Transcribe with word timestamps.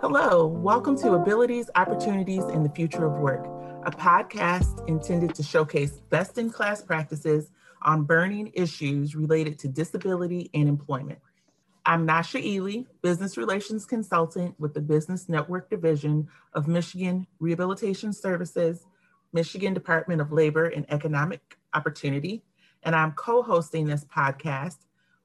Hello, 0.00 0.46
welcome 0.46 0.98
to 0.98 1.14
Abilities, 1.14 1.70
Opportunities, 1.76 2.44
and 2.44 2.64
the 2.64 2.68
Future 2.68 3.06
of 3.06 3.14
Work, 3.20 3.46
a 3.86 3.90
podcast 3.90 4.86
intended 4.86 5.34
to 5.36 5.42
showcase 5.42 5.92
best 6.10 6.36
in 6.36 6.50
class 6.50 6.82
practices 6.82 7.50
on 7.80 8.04
burning 8.04 8.50
issues 8.52 9.16
related 9.16 9.58
to 9.60 9.68
disability 9.68 10.50
and 10.52 10.68
employment. 10.68 11.20
I'm 11.86 12.06
Nasha 12.06 12.38
Ely, 12.38 12.84
Business 13.02 13.36
Relations 13.36 13.84
Consultant 13.84 14.58
with 14.58 14.72
the 14.72 14.80
Business 14.80 15.28
Network 15.28 15.68
Division 15.68 16.28
of 16.54 16.66
Michigan 16.66 17.26
Rehabilitation 17.40 18.10
Services, 18.14 18.86
Michigan 19.34 19.74
Department 19.74 20.22
of 20.22 20.32
Labor 20.32 20.68
and 20.68 20.86
Economic 20.90 21.58
Opportunity, 21.74 22.42
and 22.84 22.96
I'm 22.96 23.12
co 23.12 23.42
hosting 23.42 23.86
this 23.86 24.04
podcast 24.04 24.78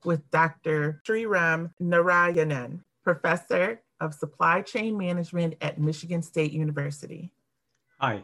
with 0.04 0.30
Dr. 0.32 1.02
Sriram 1.08 1.72
Narayanan, 1.82 2.82
Professor 3.06 3.82
of 4.02 4.14
Supply 4.14 4.62
Chain 4.62 4.98
Management 4.98 5.56
at 5.62 5.80
Michigan 5.80 6.22
State 6.22 6.52
University. 6.52 7.32
Hi. 8.00 8.24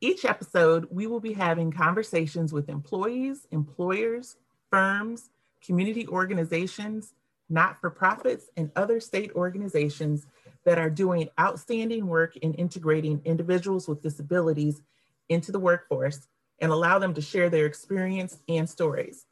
Each 0.00 0.24
episode, 0.24 0.86
we 0.92 1.08
will 1.08 1.20
be 1.20 1.32
having 1.32 1.72
conversations 1.72 2.52
with 2.52 2.68
employees, 2.68 3.48
employers, 3.50 4.36
firms, 4.70 5.30
community 5.64 6.06
organizations, 6.08 7.14
not 7.48 7.80
for 7.80 7.90
profits, 7.90 8.48
and 8.56 8.70
other 8.76 9.00
state 9.00 9.32
organizations 9.34 10.26
that 10.64 10.78
are 10.78 10.90
doing 10.90 11.28
outstanding 11.38 12.06
work 12.06 12.36
in 12.38 12.54
integrating 12.54 13.20
individuals 13.24 13.88
with 13.88 14.02
disabilities 14.02 14.82
into 15.28 15.52
the 15.52 15.58
workforce 15.58 16.28
and 16.60 16.70
allow 16.70 16.98
them 16.98 17.14
to 17.14 17.20
share 17.22 17.48
their 17.48 17.66
experience 17.66 18.38
and 18.48 18.68
stories. 18.68 19.26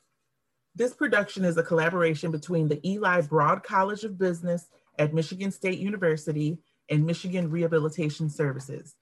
This 0.75 0.95
production 0.95 1.45
is 1.45 1.57
a 1.57 1.63
collaboration 1.63 2.31
between 2.31 2.69
the 2.69 2.81
Eli 2.89 3.23
Broad 3.23 3.63
College 3.63 4.05
of 4.05 4.19
Business 4.19 4.69
at 4.99 5.15
Michigan 5.15 5.51
State 5.51 5.79
University 5.79 6.59
and 6.89 7.05
Michigan 7.05 7.51
Rehabilitation 7.51 8.31
Services. 8.31 8.95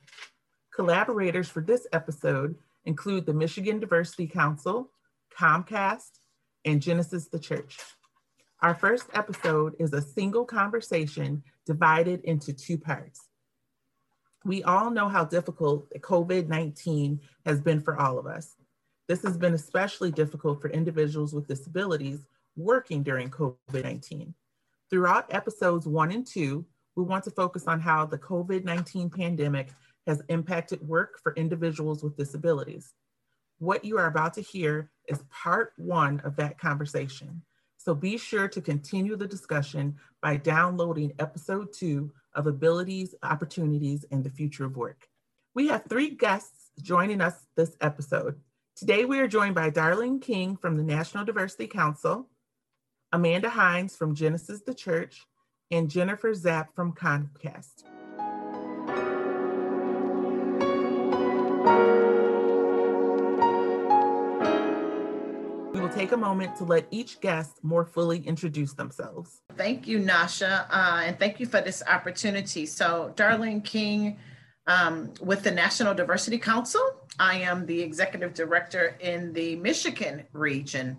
Collaborators 0.75 1.49
for 1.49 1.61
this 1.61 1.87
episode 1.93 2.57
include 2.85 3.27
the 3.27 3.35
Michigan 3.35 3.79
Diversity 3.79 4.27
Council, 4.27 4.91
Comcast, 5.37 6.21
and 6.67 6.83
Genesis 6.83 7.29
the 7.29 7.39
Church. 7.39 7.79
Our 8.61 8.75
first 8.75 9.07
episode 9.15 9.77
is 9.79 9.93
a 9.93 10.03
single 10.03 10.45
conversation 10.45 11.43
divided 11.65 12.21
into 12.25 12.53
two 12.53 12.77
parts. 12.77 13.21
We 14.45 14.63
all 14.65 14.91
know 14.91 15.09
how 15.09 15.25
difficult 15.25 15.89
COVID 16.01 16.49
19 16.49 17.21
has 17.47 17.61
been 17.61 17.81
for 17.81 17.99
all 17.99 18.19
of 18.19 18.27
us. 18.27 18.57
This 19.09 19.23
has 19.23 19.37
been 19.37 19.55
especially 19.55 20.11
difficult 20.11 20.61
for 20.61 20.69
individuals 20.69 21.33
with 21.33 21.47
disabilities 21.47 22.27
working 22.57 23.03
during 23.03 23.31
COVID 23.31 23.85
19. 23.85 24.35
Throughout 24.91 25.33
episodes 25.33 25.87
one 25.87 26.11
and 26.11 26.27
two, 26.27 26.65
we 26.97 27.05
want 27.05 27.25
to 27.25 27.31
focus 27.31 27.67
on 27.67 27.81
how 27.81 28.07
the 28.07 28.19
COVID 28.19 28.65
19 28.65 29.11
pandemic 29.11 29.69
has 30.07 30.23
impacted 30.29 30.87
work 30.87 31.21
for 31.23 31.35
individuals 31.35 32.03
with 32.03 32.17
disabilities. 32.17 32.95
What 33.59 33.87
you 33.87 33.97
are 33.97 34.07
about 34.07 34.35
to 34.35 34.43
hear 34.43 34.91
is 35.09 35.25
part 35.31 35.73
one 35.77 36.21
of 36.21 36.37
that 36.37 36.59
conversation. 36.59 37.43
So 37.79 37.95
be 37.95 38.19
sure 38.19 38.49
to 38.49 38.61
continue 38.61 39.17
the 39.17 39.27
discussion 39.27 39.97
by 40.21 40.37
downloading 40.37 41.15
episode 41.19 41.73
two 41.73 42.13
of 42.35 42.47
Abilities, 42.47 43.15
Opportunities, 43.23 44.05
and 44.11 44.23
the 44.23 44.31
Future 44.31 44.67
of 44.67 44.77
Work. 44.77 45.09
We 45.55 45.69
have 45.69 45.85
three 45.89 46.11
guests 46.11 46.71
joining 46.83 47.23
us 47.23 47.47
this 47.57 47.77
episode. 47.81 48.39
Today, 48.77 49.07
we 49.07 49.21
are 49.21 49.29
joined 49.29 49.55
by 49.55 49.71
Darlene 49.71 50.21
King 50.21 50.59
from 50.59 50.77
the 50.77 50.83
National 50.83 51.25
Diversity 51.25 51.67
Council, 51.67 52.29
Amanda 53.11 53.49
Hines 53.49 53.97
from 53.97 54.15
Genesis 54.15 54.61
the 54.61 54.75
Church, 54.75 55.25
and 55.71 55.89
Jennifer 55.89 56.35
Zapp 56.35 56.75
from 56.75 56.93
Comcast. 56.93 57.85
Take 65.97 66.13
a 66.13 66.17
moment 66.17 66.55
to 66.57 66.65
let 66.65 66.87
each 66.91 67.21
guest 67.21 67.59
more 67.63 67.85
fully 67.85 68.19
introduce 68.27 68.75
themselves. 68.75 69.41
Thank 69.57 69.89
you, 69.89 69.99
Nasha, 69.99 70.67
uh, 70.71 71.03
and 71.05 71.19
thank 71.19 71.41
you 71.41 71.47
for 71.47 71.61
this 71.61 71.83
opportunity. 71.89 72.67
So, 72.67 73.13
Darlene 73.17 73.65
King 73.65 74.19
um, 74.67 75.13
with 75.21 75.43
the 75.43 75.51
National 75.51 75.95
Diversity 75.95 76.39
Council. 76.39 76.83
I 77.19 77.39
am 77.39 77.67
the 77.67 77.81
executive 77.81 78.35
director 78.35 78.97
in 79.01 79.33
the 79.33 79.57
Michigan 79.57 80.25
region 80.33 80.99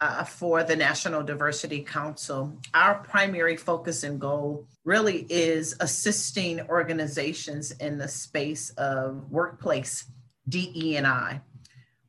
uh, 0.00 0.24
for 0.24 0.64
the 0.64 0.74
National 0.74 1.22
Diversity 1.22 1.82
Council. 1.82 2.58
Our 2.74 2.96
primary 3.04 3.56
focus 3.56 4.02
and 4.02 4.20
goal 4.20 4.66
really 4.84 5.26
is 5.28 5.76
assisting 5.78 6.60
organizations 6.62 7.70
in 7.72 7.98
the 7.98 8.08
space 8.08 8.70
of 8.70 9.30
workplace 9.30 10.06
DE&I, 10.48 11.40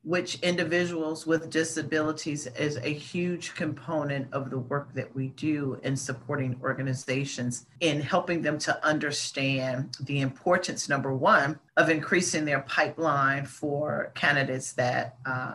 which 0.04 0.38
individuals 0.40 1.26
with 1.26 1.48
disabilities 1.48 2.46
is 2.58 2.76
a 2.76 2.92
huge 2.92 3.54
component 3.54 4.32
of 4.34 4.50
the 4.50 4.58
work 4.58 4.92
that 4.92 5.14
we 5.14 5.28
do 5.28 5.80
in 5.82 5.96
supporting 5.96 6.58
organizations 6.62 7.66
in 7.80 8.00
helping 8.00 8.42
them 8.42 8.58
to 8.58 8.86
understand 8.86 9.96
the 10.00 10.20
importance, 10.20 10.90
number 10.90 11.14
one, 11.14 11.58
of 11.78 11.88
increasing 11.88 12.44
their 12.44 12.60
pipeline 12.60 13.46
for 13.46 14.12
candidates 14.14 14.72
that 14.72 15.16
uh, 15.24 15.54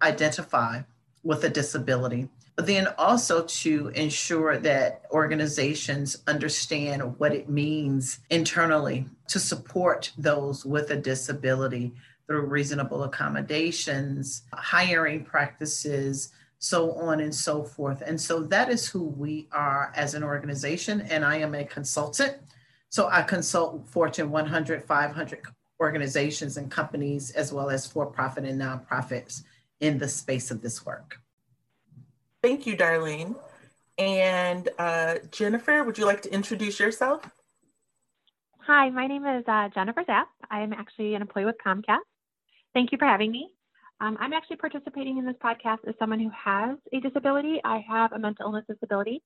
identify 0.00 0.80
with 1.22 1.44
a 1.44 1.50
disability, 1.50 2.26
but 2.56 2.66
then 2.66 2.88
also 2.96 3.44
to 3.44 3.88
ensure 3.88 4.56
that 4.56 5.02
organizations 5.10 6.22
understand 6.26 7.18
what 7.18 7.34
it 7.34 7.50
means 7.50 8.20
internally 8.30 9.04
to 9.28 9.38
support 9.38 10.10
those 10.16 10.64
with 10.64 10.90
a 10.90 10.96
disability 10.96 11.92
through 12.30 12.42
reasonable 12.42 13.02
accommodations, 13.02 14.42
hiring 14.52 15.24
practices, 15.24 16.30
so 16.60 16.92
on 16.92 17.18
and 17.18 17.34
so 17.34 17.64
forth. 17.64 18.04
And 18.06 18.20
so 18.20 18.44
that 18.44 18.70
is 18.70 18.86
who 18.86 19.02
we 19.02 19.48
are 19.50 19.92
as 19.96 20.14
an 20.14 20.22
organization. 20.22 21.00
And 21.00 21.24
I 21.24 21.38
am 21.38 21.56
a 21.56 21.64
consultant. 21.64 22.36
So 22.88 23.08
I 23.08 23.22
consult 23.22 23.88
Fortune 23.88 24.30
100, 24.30 24.84
500 24.84 25.40
organizations 25.80 26.56
and 26.56 26.70
companies, 26.70 27.32
as 27.32 27.52
well 27.52 27.68
as 27.68 27.84
for 27.84 28.06
profit 28.06 28.44
and 28.44 28.60
nonprofits 28.60 29.42
in 29.80 29.98
the 29.98 30.06
space 30.06 30.52
of 30.52 30.62
this 30.62 30.86
work. 30.86 31.18
Thank 32.44 32.64
you, 32.64 32.76
Darlene. 32.76 33.34
And 33.98 34.68
uh, 34.78 35.16
Jennifer, 35.32 35.82
would 35.82 35.98
you 35.98 36.06
like 36.06 36.22
to 36.22 36.32
introduce 36.32 36.78
yourself? 36.78 37.28
Hi, 38.66 38.88
my 38.90 39.08
name 39.08 39.26
is 39.26 39.42
uh, 39.48 39.68
Jennifer 39.74 40.04
Zapp. 40.06 40.28
I 40.48 40.60
am 40.60 40.72
actually 40.72 41.16
an 41.16 41.22
employee 41.22 41.44
with 41.44 41.56
Comcast. 41.66 41.98
Thank 42.74 42.92
you 42.92 42.98
for 42.98 43.06
having 43.06 43.32
me. 43.32 43.50
Um, 44.00 44.16
I'm 44.20 44.32
actually 44.32 44.56
participating 44.56 45.18
in 45.18 45.26
this 45.26 45.36
podcast 45.44 45.86
as 45.86 45.94
someone 45.98 46.20
who 46.20 46.30
has 46.30 46.78
a 46.92 47.00
disability. 47.00 47.60
I 47.64 47.84
have 47.88 48.12
a 48.12 48.18
mental 48.18 48.46
illness 48.46 48.64
disability. 48.68 49.22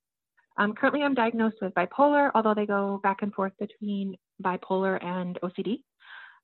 Um, 0.56 0.72
currently, 0.72 1.03
I'm 1.03 1.15
diagnosed 1.15 1.56
with 1.60 1.75
bipolar, 1.75 2.31
although 2.34 2.55
they 2.55 2.66
go 2.66 3.00
back 3.03 3.22
and 3.22 3.32
forth 3.32 3.53
between 3.59 4.16
bipolar 4.43 5.03
and 5.05 5.38
OCD. 5.43 5.78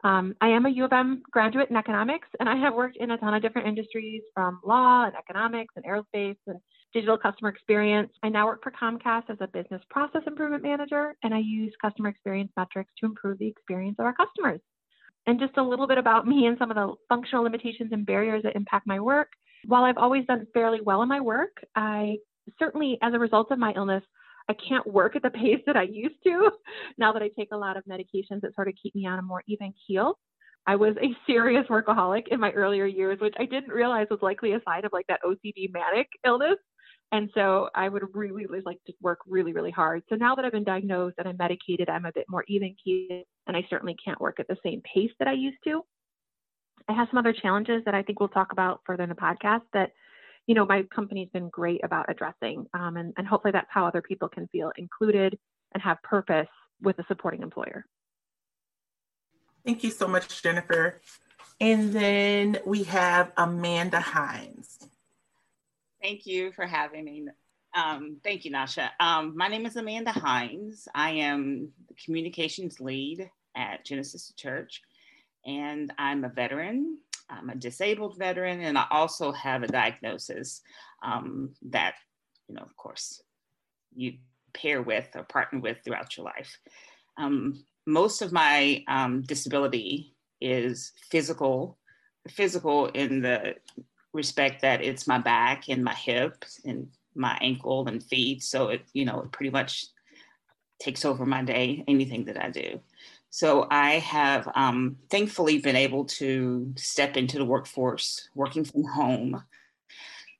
Um, 0.02 0.34
I 0.40 0.48
am 0.48 0.66
a 0.66 0.70
U 0.70 0.84
of 0.84 0.92
M 0.92 1.22
graduate 1.30 1.70
in 1.70 1.76
economics, 1.76 2.28
and 2.38 2.48
I 2.48 2.56
have 2.56 2.74
worked 2.74 2.96
in 2.96 3.10
a 3.10 3.18
ton 3.18 3.34
of 3.34 3.42
different 3.42 3.68
industries 3.68 4.22
from 4.34 4.60
law 4.64 5.04
and 5.04 5.14
economics 5.14 5.74
and 5.76 5.84
aerospace 5.84 6.36
and 6.46 6.58
digital 6.92 7.18
customer 7.18 7.50
experience. 7.50 8.10
I 8.22 8.30
now 8.30 8.46
work 8.46 8.62
for 8.62 8.72
Comcast 8.72 9.28
as 9.28 9.38
a 9.40 9.46
business 9.48 9.82
process 9.90 10.22
improvement 10.26 10.62
manager, 10.62 11.14
and 11.22 11.34
I 11.34 11.38
use 11.38 11.72
customer 11.80 12.08
experience 12.08 12.50
metrics 12.56 12.92
to 12.98 13.06
improve 13.06 13.38
the 13.38 13.48
experience 13.48 13.96
of 13.98 14.06
our 14.06 14.14
customers. 14.14 14.60
And 15.30 15.38
just 15.38 15.56
a 15.58 15.62
little 15.62 15.86
bit 15.86 15.96
about 15.96 16.26
me 16.26 16.46
and 16.46 16.58
some 16.58 16.72
of 16.72 16.74
the 16.74 16.92
functional 17.08 17.44
limitations 17.44 17.92
and 17.92 18.04
barriers 18.04 18.42
that 18.42 18.56
impact 18.56 18.84
my 18.84 18.98
work. 18.98 19.28
While 19.64 19.84
I've 19.84 19.96
always 19.96 20.26
done 20.26 20.44
fairly 20.52 20.80
well 20.80 21.02
in 21.02 21.08
my 21.08 21.20
work, 21.20 21.52
I 21.76 22.16
certainly, 22.58 22.98
as 23.00 23.14
a 23.14 23.18
result 23.20 23.52
of 23.52 23.58
my 23.60 23.72
illness, 23.76 24.02
I 24.48 24.54
can't 24.54 24.84
work 24.84 25.14
at 25.14 25.22
the 25.22 25.30
pace 25.42 25.60
that 25.66 25.76
I 25.76 25.84
used 25.84 26.16
to 26.24 26.50
now 26.98 27.12
that 27.12 27.22
I 27.22 27.30
take 27.38 27.50
a 27.52 27.56
lot 27.56 27.76
of 27.76 27.84
medications 27.84 28.40
that 28.40 28.56
sort 28.56 28.66
of 28.66 28.74
keep 28.82 28.92
me 28.96 29.06
on 29.06 29.20
a 29.20 29.22
more 29.22 29.44
even 29.46 29.72
keel. 29.86 30.18
I 30.66 30.74
was 30.74 30.96
a 31.00 31.14
serious 31.28 31.64
workaholic 31.70 32.26
in 32.32 32.40
my 32.40 32.50
earlier 32.50 32.86
years, 32.86 33.20
which 33.20 33.34
I 33.38 33.44
didn't 33.44 33.70
realize 33.70 34.08
was 34.10 34.22
likely 34.22 34.54
a 34.54 34.60
sign 34.66 34.84
of 34.84 34.92
like 34.92 35.06
that 35.06 35.20
OCD 35.24 35.72
manic 35.72 36.08
illness. 36.26 36.58
And 37.12 37.28
so 37.34 37.68
I 37.74 37.88
would 37.88 38.04
really, 38.14 38.46
really 38.46 38.62
like 38.64 38.78
to 38.86 38.92
work 39.00 39.18
really, 39.26 39.52
really 39.52 39.72
hard. 39.72 40.02
So 40.08 40.14
now 40.14 40.36
that 40.36 40.44
I've 40.44 40.52
been 40.52 40.64
diagnosed 40.64 41.16
and 41.18 41.28
I'm 41.28 41.36
medicated, 41.36 41.88
I'm 41.88 42.04
a 42.04 42.12
bit 42.12 42.26
more 42.28 42.44
even 42.46 42.76
keel 42.82 43.24
and 43.46 43.56
I 43.56 43.66
certainly 43.68 43.96
can't 44.04 44.20
work 44.20 44.38
at 44.38 44.46
the 44.46 44.56
same 44.64 44.80
pace 44.94 45.10
that 45.18 45.26
I 45.26 45.32
used 45.32 45.58
to. 45.64 45.82
I 46.88 46.92
have 46.92 47.08
some 47.10 47.18
other 47.18 47.32
challenges 47.32 47.82
that 47.84 47.94
I 47.94 48.02
think 48.02 48.20
we'll 48.20 48.28
talk 48.28 48.52
about 48.52 48.80
further 48.86 49.02
in 49.02 49.08
the 49.08 49.16
podcast 49.16 49.62
that 49.72 49.90
you 50.46 50.54
know, 50.54 50.66
my 50.66 50.82
company's 50.92 51.28
been 51.32 51.48
great 51.48 51.80
about 51.84 52.06
addressing. 52.08 52.66
Um, 52.74 52.96
and, 52.96 53.12
and 53.16 53.24
hopefully 53.24 53.52
that's 53.52 53.68
how 53.70 53.86
other 53.86 54.02
people 54.02 54.28
can 54.28 54.48
feel 54.48 54.72
included 54.76 55.38
and 55.72 55.82
have 55.82 56.02
purpose 56.02 56.48
with 56.82 56.98
a 56.98 57.04
supporting 57.06 57.42
employer. 57.42 57.84
Thank 59.64 59.84
you 59.84 59.90
so 59.90 60.08
much, 60.08 60.42
Jennifer. 60.42 61.00
And 61.60 61.92
then 61.92 62.58
we 62.64 62.84
have 62.84 63.30
Amanda 63.36 64.00
Hines. 64.00 64.89
Thank 66.02 66.24
you 66.24 66.52
for 66.52 66.66
having 66.66 67.04
me. 67.04 67.26
Um, 67.76 68.16
thank 68.24 68.44
you, 68.44 68.50
Nasha. 68.50 68.90
Um, 68.98 69.36
my 69.36 69.48
name 69.48 69.66
is 69.66 69.76
Amanda 69.76 70.12
Hines. 70.12 70.88
I 70.94 71.10
am 71.10 71.68
the 71.88 71.94
communications 72.02 72.80
lead 72.80 73.30
at 73.54 73.84
Genesis 73.84 74.32
Church, 74.34 74.80
and 75.44 75.92
I'm 75.98 76.24
a 76.24 76.30
veteran. 76.30 76.98
I'm 77.28 77.50
a 77.50 77.54
disabled 77.54 78.16
veteran, 78.18 78.62
and 78.62 78.78
I 78.78 78.86
also 78.90 79.30
have 79.32 79.62
a 79.62 79.68
diagnosis 79.68 80.62
um, 81.02 81.50
that, 81.68 81.94
you 82.48 82.54
know, 82.54 82.62
of 82.62 82.74
course, 82.76 83.22
you 83.94 84.14
pair 84.54 84.80
with 84.80 85.08
or 85.14 85.24
partner 85.24 85.60
with 85.60 85.78
throughout 85.84 86.16
your 86.16 86.24
life. 86.24 86.58
Um, 87.18 87.62
most 87.86 88.22
of 88.22 88.32
my 88.32 88.84
um, 88.88 89.22
disability 89.22 90.14
is 90.40 90.92
physical, 91.10 91.78
physical 92.26 92.86
in 92.86 93.20
the 93.20 93.56
respect 94.12 94.62
that 94.62 94.82
it's 94.82 95.06
my 95.06 95.18
back 95.18 95.68
and 95.68 95.84
my 95.84 95.94
hips 95.94 96.60
and 96.64 96.88
my 97.14 97.38
ankle 97.40 97.86
and 97.88 98.02
feet. 98.02 98.42
So 98.42 98.68
it, 98.68 98.82
you 98.92 99.04
know, 99.04 99.20
it 99.22 99.32
pretty 99.32 99.50
much 99.50 99.86
takes 100.80 101.04
over 101.04 101.26
my 101.26 101.42
day, 101.42 101.84
anything 101.86 102.24
that 102.24 102.42
I 102.42 102.50
do. 102.50 102.80
So 103.30 103.68
I 103.70 103.92
have 103.98 104.48
um, 104.54 104.96
thankfully 105.08 105.58
been 105.58 105.76
able 105.76 106.04
to 106.06 106.72
step 106.76 107.16
into 107.16 107.38
the 107.38 107.44
workforce 107.44 108.28
working 108.34 108.64
from 108.64 108.84
home. 108.84 109.44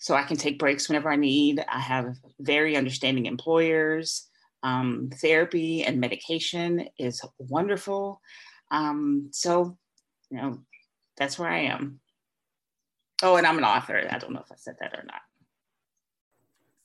So 0.01 0.15
I 0.15 0.25
can 0.25 0.37
take 0.37 0.59
breaks 0.59 0.89
whenever 0.89 1.13
I 1.13 1.17
need. 1.17 1.65
I 1.69 1.79
have 1.79 2.17
very 2.41 2.77
understanding 2.77 3.27
employers. 3.27 4.27
Um, 4.63 5.11
therapy 5.15 5.85
and 5.85 6.01
medication 6.01 6.89
is 6.99 7.23
wonderful. 7.39 8.21
Um, 8.71 9.29
so, 9.31 9.77
you 10.31 10.39
know, 10.39 10.59
that's 11.17 11.39
where 11.39 11.49
I 11.49 11.61
am. 11.61 12.01
Oh, 13.23 13.37
and 13.37 13.47
I'm 13.47 13.59
an 13.59 13.65
author. 13.65 14.09
I 14.11 14.19
don't 14.19 14.33
know 14.33 14.41
if 14.41 14.51
I 14.51 14.57
said 14.57 14.77
that 14.81 14.95
or 14.95 15.05
not. 15.05 15.21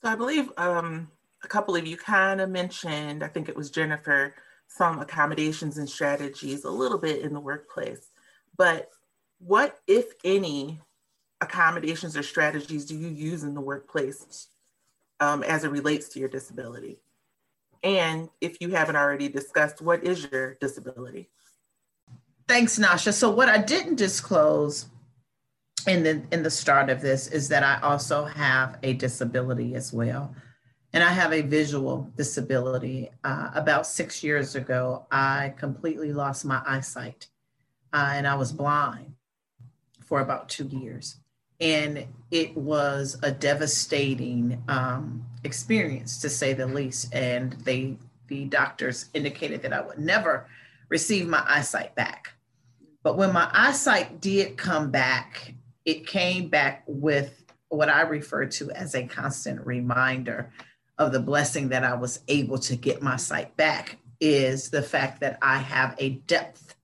So 0.02 0.10
I 0.10 0.14
believe 0.14 0.50
um, 0.56 1.10
a 1.42 1.48
couple 1.48 1.74
of 1.74 1.86
you 1.86 1.96
kind 1.96 2.40
of 2.40 2.50
mentioned, 2.50 3.22
I 3.22 3.28
think 3.28 3.48
it 3.48 3.56
was 3.56 3.70
Jennifer, 3.70 4.34
some 4.68 4.98
accommodations 4.98 5.78
and 5.78 5.88
strategies 5.88 6.64
a 6.64 6.70
little 6.70 6.98
bit 6.98 7.22
in 7.22 7.32
the 7.32 7.40
workplace. 7.40 8.08
But 8.56 8.90
what, 9.38 9.78
if 9.86 10.06
any, 10.24 10.80
accommodations 11.40 12.16
or 12.16 12.22
strategies 12.22 12.86
do 12.86 12.96
you 12.96 13.08
use 13.08 13.42
in 13.42 13.54
the 13.54 13.60
workplace 13.60 14.48
um, 15.20 15.42
as 15.42 15.64
it 15.64 15.70
relates 15.70 16.08
to 16.10 16.18
your 16.18 16.28
disability? 16.28 16.98
And 17.82 18.28
if 18.40 18.60
you 18.60 18.70
haven't 18.70 18.96
already 18.96 19.28
discussed, 19.28 19.80
what 19.80 20.02
is 20.02 20.26
your 20.30 20.54
disability? 20.54 21.30
Thanks, 22.48 22.78
Nasha. 22.78 23.12
So 23.12 23.30
what 23.30 23.48
I 23.48 23.58
didn't 23.58 23.96
disclose 23.96 24.86
in 25.86 26.02
the 26.02 26.22
in 26.32 26.42
the 26.42 26.50
start 26.50 26.90
of 26.90 27.00
this 27.00 27.28
is 27.28 27.48
that 27.48 27.62
I 27.62 27.78
also 27.86 28.24
have 28.24 28.78
a 28.82 28.92
disability 28.94 29.74
as 29.74 29.92
well. 29.92 30.34
And 30.92 31.04
I 31.04 31.10
have 31.10 31.32
a 31.32 31.42
visual 31.42 32.10
disability. 32.16 33.10
Uh, 33.22 33.50
about 33.54 33.86
six 33.86 34.22
years 34.22 34.54
ago, 34.54 35.06
I 35.10 35.54
completely 35.58 36.12
lost 36.12 36.44
my 36.44 36.62
eyesight 36.66 37.28
uh, 37.92 38.12
and 38.14 38.26
I 38.26 38.34
was 38.34 38.52
blind 38.52 39.12
for 40.04 40.20
about 40.20 40.48
two 40.48 40.66
years. 40.66 41.16
And 41.60 42.06
it 42.30 42.56
was 42.56 43.18
a 43.22 43.30
devastating 43.30 44.62
um, 44.68 45.26
experience, 45.44 46.20
to 46.20 46.28
say 46.28 46.52
the 46.52 46.66
least. 46.66 47.14
And 47.14 47.52
they, 47.64 47.96
the 48.28 48.44
doctors 48.44 49.06
indicated 49.14 49.62
that 49.62 49.72
I 49.72 49.80
would 49.80 49.98
never 49.98 50.46
receive 50.88 51.26
my 51.26 51.42
eyesight 51.46 51.94
back. 51.94 52.32
But 53.02 53.16
when 53.16 53.32
my 53.32 53.48
eyesight 53.52 54.20
did 54.20 54.56
come 54.56 54.90
back, 54.90 55.54
it 55.86 56.06
came 56.06 56.48
back 56.48 56.82
with 56.86 57.44
what 57.68 57.88
I 57.88 58.02
refer 58.02 58.46
to 58.46 58.70
as 58.72 58.94
a 58.94 59.06
constant 59.06 59.64
reminder 59.64 60.52
of 60.98 61.12
the 61.12 61.20
blessing 61.20 61.68
that 61.68 61.84
I 61.84 61.94
was 61.94 62.20
able 62.28 62.58
to 62.58 62.76
get 62.76 63.02
my 63.02 63.16
sight 63.16 63.56
back 63.56 63.96
is 64.20 64.70
the 64.70 64.82
fact 64.82 65.20
that 65.20 65.38
I 65.40 65.58
have 65.58 65.94
a 65.98 66.10
depth 66.10 66.74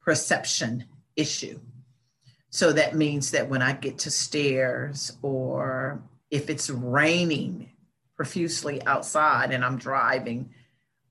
perception 0.00 0.84
issue. 1.16 1.60
So 2.50 2.72
that 2.72 2.96
means 2.96 3.30
that 3.30 3.48
when 3.48 3.62
I 3.62 3.72
get 3.72 3.98
to 3.98 4.10
stairs 4.10 5.16
or 5.22 6.02
if 6.30 6.50
it's 6.50 6.70
raining 6.70 7.70
profusely 8.16 8.82
outside 8.86 9.52
and 9.52 9.64
I'm 9.64 9.78
driving, 9.78 10.50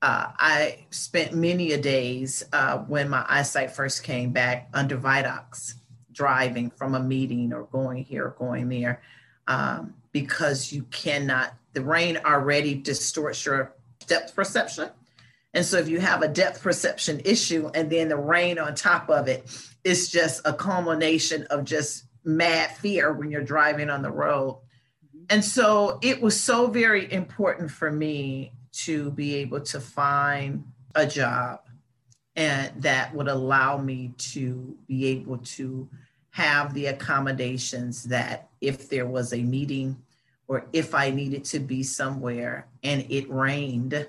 uh, 0.02 0.32
I 0.38 0.86
spent 0.90 1.34
many 1.34 1.72
a 1.72 1.78
days 1.78 2.42
uh, 2.52 2.78
when 2.78 3.08
my 3.08 3.24
eyesight 3.28 3.70
first 3.70 4.02
came 4.02 4.32
back 4.32 4.68
under 4.74 4.96
Vidox, 4.96 5.74
driving 6.20 6.68
from 6.68 6.94
a 6.94 7.00
meeting 7.00 7.50
or 7.50 7.62
going 7.72 8.04
here 8.04 8.26
or 8.26 8.36
going 8.38 8.68
there, 8.68 9.00
um, 9.46 9.94
because 10.12 10.70
you 10.70 10.82
cannot 10.90 11.54
the 11.72 11.80
rain 11.80 12.18
already 12.26 12.74
distorts 12.74 13.46
your 13.46 13.72
depth 14.06 14.34
perception. 14.34 14.90
And 15.54 15.64
so 15.64 15.78
if 15.78 15.88
you 15.88 15.98
have 15.98 16.20
a 16.20 16.28
depth 16.28 16.62
perception 16.62 17.22
issue 17.24 17.70
and 17.74 17.88
then 17.88 18.08
the 18.08 18.18
rain 18.18 18.58
on 18.58 18.74
top 18.74 19.08
of 19.08 19.28
it, 19.28 19.48
it's 19.82 20.08
just 20.08 20.42
a 20.44 20.52
culmination 20.52 21.44
of 21.44 21.64
just 21.64 22.04
mad 22.22 22.76
fear 22.76 23.14
when 23.14 23.30
you're 23.30 23.42
driving 23.42 23.88
on 23.88 24.02
the 24.02 24.10
road. 24.10 24.60
And 25.30 25.42
so 25.42 25.98
it 26.02 26.20
was 26.20 26.38
so 26.38 26.66
very 26.66 27.10
important 27.10 27.70
for 27.70 27.90
me 27.90 28.52
to 28.84 29.10
be 29.12 29.36
able 29.36 29.60
to 29.60 29.80
find 29.80 30.64
a 30.94 31.06
job 31.06 31.60
and 32.36 32.70
that 32.82 33.14
would 33.14 33.28
allow 33.28 33.76
me 33.76 34.14
to 34.16 34.76
be 34.86 35.06
able 35.06 35.38
to 35.38 35.88
have 36.30 36.74
the 36.74 36.86
accommodations 36.86 38.04
that 38.04 38.48
if 38.60 38.88
there 38.88 39.06
was 39.06 39.32
a 39.32 39.42
meeting 39.42 39.96
or 40.48 40.64
if 40.72 40.94
I 40.94 41.10
needed 41.10 41.44
to 41.46 41.60
be 41.60 41.82
somewhere 41.82 42.66
and 42.82 43.06
it 43.08 43.30
rained, 43.30 44.08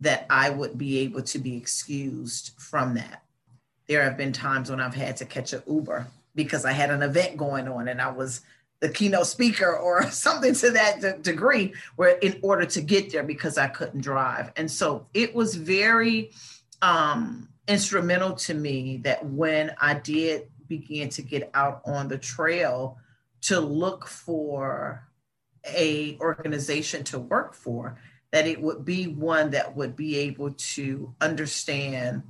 that 0.00 0.26
I 0.28 0.50
would 0.50 0.76
be 0.76 0.98
able 0.98 1.22
to 1.22 1.38
be 1.38 1.56
excused 1.56 2.52
from 2.58 2.94
that. 2.94 3.22
There 3.86 4.02
have 4.02 4.16
been 4.16 4.32
times 4.32 4.70
when 4.70 4.80
I've 4.80 4.94
had 4.94 5.16
to 5.18 5.24
catch 5.24 5.52
an 5.52 5.62
Uber 5.66 6.06
because 6.34 6.64
I 6.64 6.72
had 6.72 6.90
an 6.90 7.02
event 7.02 7.36
going 7.36 7.68
on 7.68 7.88
and 7.88 8.00
I 8.00 8.10
was 8.10 8.42
the 8.80 8.88
keynote 8.88 9.26
speaker 9.26 9.76
or 9.76 10.10
something 10.10 10.54
to 10.54 10.70
that 10.72 11.00
de- 11.00 11.18
degree 11.18 11.72
where 11.96 12.18
in 12.18 12.38
order 12.42 12.66
to 12.66 12.80
get 12.80 13.10
there 13.10 13.22
because 13.22 13.56
I 13.56 13.68
couldn't 13.68 14.02
drive. 14.02 14.52
And 14.56 14.70
so 14.70 15.06
it 15.14 15.34
was 15.34 15.54
very 15.54 16.32
um, 16.82 17.48
instrumental 17.68 18.32
to 18.34 18.54
me 18.54 18.98
that 18.98 19.24
when 19.24 19.72
I 19.80 19.94
did 19.94 20.48
begin 20.68 21.08
to 21.10 21.22
get 21.22 21.50
out 21.54 21.82
on 21.84 22.08
the 22.08 22.18
trail 22.18 22.98
to 23.42 23.60
look 23.60 24.06
for 24.06 25.06
a 25.66 26.16
organization 26.20 27.04
to 27.04 27.18
work 27.18 27.54
for 27.54 27.98
that 28.32 28.46
it 28.46 28.60
would 28.60 28.84
be 28.84 29.06
one 29.06 29.50
that 29.50 29.76
would 29.76 29.96
be 29.96 30.16
able 30.16 30.50
to 30.52 31.14
understand 31.20 32.22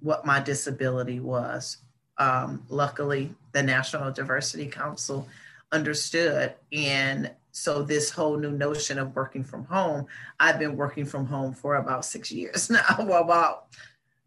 what 0.00 0.26
my 0.26 0.40
disability 0.40 1.20
was. 1.20 1.78
Um, 2.18 2.64
luckily 2.68 3.34
the 3.52 3.62
national 3.62 4.12
diversity 4.12 4.66
council 4.66 5.26
understood 5.72 6.54
and 6.72 7.30
so 7.50 7.82
this 7.82 8.10
whole 8.10 8.36
new 8.36 8.52
notion 8.52 8.98
of 8.98 9.14
working 9.16 9.42
from 9.42 9.64
home 9.64 10.06
i've 10.38 10.58
been 10.58 10.76
working 10.76 11.04
from 11.04 11.26
home 11.26 11.52
for 11.52 11.76
about 11.76 12.04
six 12.04 12.30
years 12.30 12.70
now 12.70 12.96
well 13.00 13.22
about 13.22 13.66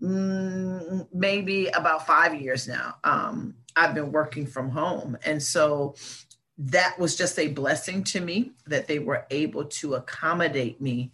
mm, 0.02 1.08
maybe 1.14 1.68
about 1.68 2.06
five 2.06 2.40
years 2.40 2.68
now 2.68 2.96
um, 3.04 3.54
i've 3.76 3.94
been 3.94 4.12
working 4.12 4.46
from 4.46 4.70
home 4.70 5.18
and 5.26 5.42
so 5.42 5.96
that 6.58 6.98
was 6.98 7.16
just 7.16 7.38
a 7.38 7.48
blessing 7.48 8.04
to 8.04 8.20
me 8.20 8.52
that 8.66 8.88
they 8.88 9.00
were 9.00 9.26
able 9.30 9.66
to 9.66 9.96
accommodate 9.96 10.82
me 10.82 11.12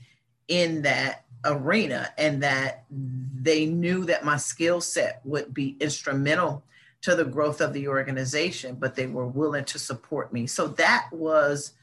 in 0.47 0.81
that 0.81 1.25
arena 1.45 2.09
and 2.17 2.41
that 2.41 2.85
they 2.89 3.65
knew 3.65 4.05
that 4.05 4.23
my 4.23 4.37
skill 4.37 4.79
set 4.79 5.21
would 5.25 5.53
be 5.53 5.75
instrumental 5.79 6.63
to 7.01 7.15
the 7.15 7.25
growth 7.25 7.59
of 7.59 7.73
the 7.73 7.87
organization, 7.87 8.75
but 8.75 8.95
they 8.95 9.07
were 9.07 9.27
willing 9.27 9.65
to 9.65 9.77
support 9.77 10.31
me. 10.31 10.47
So 10.47 10.69
that 10.69 11.09
was 11.11 11.73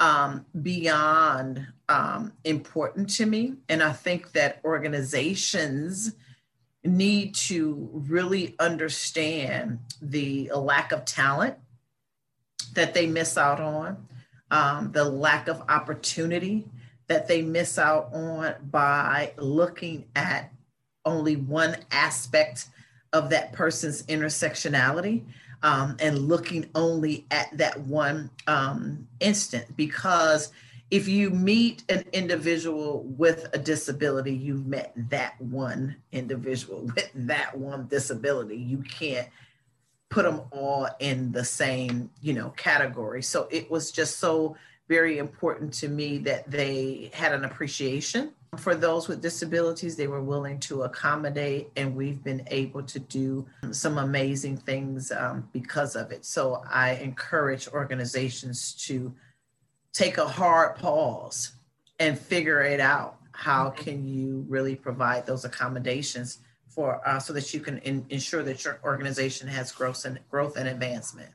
um, 0.00 0.46
beyond 0.62 1.66
um, 1.90 2.32
important 2.44 3.10
to 3.10 3.26
me. 3.26 3.54
And 3.68 3.82
I 3.82 3.92
think 3.92 4.32
that 4.32 4.60
organizations 4.64 6.14
need 6.84 7.34
to 7.34 7.88
really 7.92 8.54
understand 8.58 9.78
the 10.00 10.50
lack 10.54 10.92
of 10.92 11.04
talent 11.04 11.56
that 12.74 12.94
they 12.94 13.06
miss 13.06 13.36
out 13.36 13.60
on, 13.60 14.08
um, 14.50 14.92
the 14.92 15.04
lack 15.04 15.48
of 15.48 15.62
opportunity 15.68 16.64
that 17.06 17.28
they 17.28 17.42
miss 17.42 17.78
out 17.78 18.12
on 18.12 18.54
by 18.70 19.32
looking 19.36 20.04
at 20.16 20.52
only 21.04 21.36
one 21.36 21.76
aspect 21.90 22.68
of 23.12 23.30
that 23.30 23.52
person's 23.52 24.02
intersectionality. 24.04 25.22
um, 25.62 25.96
and 26.00 26.18
looking 26.28 26.68
only 26.74 27.24
at 27.30 27.56
that 27.56 27.78
one 27.80 28.30
um, 28.46 29.06
instant 29.20 29.76
because 29.76 30.50
if 30.92 31.08
you 31.08 31.30
meet 31.30 31.84
an 31.88 32.04
individual 32.12 33.02
with 33.16 33.48
a 33.54 33.58
disability, 33.58 34.34
you've 34.34 34.66
met 34.66 34.92
that 35.08 35.40
one 35.40 35.96
individual 36.12 36.82
with 36.94 37.10
that 37.14 37.56
one 37.56 37.88
disability. 37.88 38.58
You 38.58 38.78
can't 38.78 39.26
put 40.10 40.24
them 40.24 40.42
all 40.50 40.86
in 41.00 41.32
the 41.32 41.46
same, 41.46 42.10
you 42.20 42.34
know, 42.34 42.50
category. 42.50 43.22
So 43.22 43.48
it 43.50 43.70
was 43.70 43.90
just 43.90 44.18
so 44.18 44.54
very 44.86 45.16
important 45.16 45.72
to 45.72 45.88
me 45.88 46.18
that 46.18 46.50
they 46.50 47.10
had 47.14 47.32
an 47.32 47.46
appreciation 47.46 48.34
for 48.58 48.74
those 48.74 49.08
with 49.08 49.22
disabilities. 49.22 49.96
They 49.96 50.08
were 50.08 50.20
willing 50.20 50.60
to 50.60 50.82
accommodate, 50.82 51.70
and 51.74 51.96
we've 51.96 52.22
been 52.22 52.46
able 52.48 52.82
to 52.82 52.98
do 52.98 53.46
some 53.70 53.96
amazing 53.96 54.58
things 54.58 55.10
um, 55.10 55.48
because 55.54 55.96
of 55.96 56.12
it. 56.12 56.26
So 56.26 56.62
I 56.70 56.96
encourage 56.96 57.66
organizations 57.68 58.74
to 58.86 59.14
take 59.92 60.18
a 60.18 60.26
hard 60.26 60.76
pause 60.76 61.52
and 61.98 62.18
figure 62.18 62.62
it 62.62 62.80
out. 62.80 63.16
How 63.32 63.70
mm-hmm. 63.70 63.84
can 63.84 64.08
you 64.08 64.44
really 64.48 64.76
provide 64.76 65.26
those 65.26 65.44
accommodations 65.44 66.38
for 66.68 67.06
uh, 67.06 67.18
so 67.18 67.32
that 67.32 67.52
you 67.52 67.60
can 67.60 67.78
in, 67.78 68.04
ensure 68.08 68.42
that 68.42 68.64
your 68.64 68.80
organization 68.84 69.48
has 69.48 69.72
growth 69.72 70.04
and 70.04 70.18
growth 70.30 70.56
and 70.56 70.68
advancement? 70.68 71.30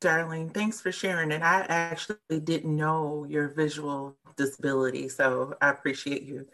Darlene, 0.00 0.52
thanks 0.52 0.80
for 0.80 0.90
sharing 0.90 1.30
And 1.30 1.44
I 1.44 1.64
actually 1.68 2.40
didn't 2.42 2.74
know 2.76 3.24
your 3.28 3.48
visual 3.48 4.16
disability, 4.36 5.08
so 5.08 5.54
I 5.60 5.70
appreciate 5.70 6.22
you 6.22 6.46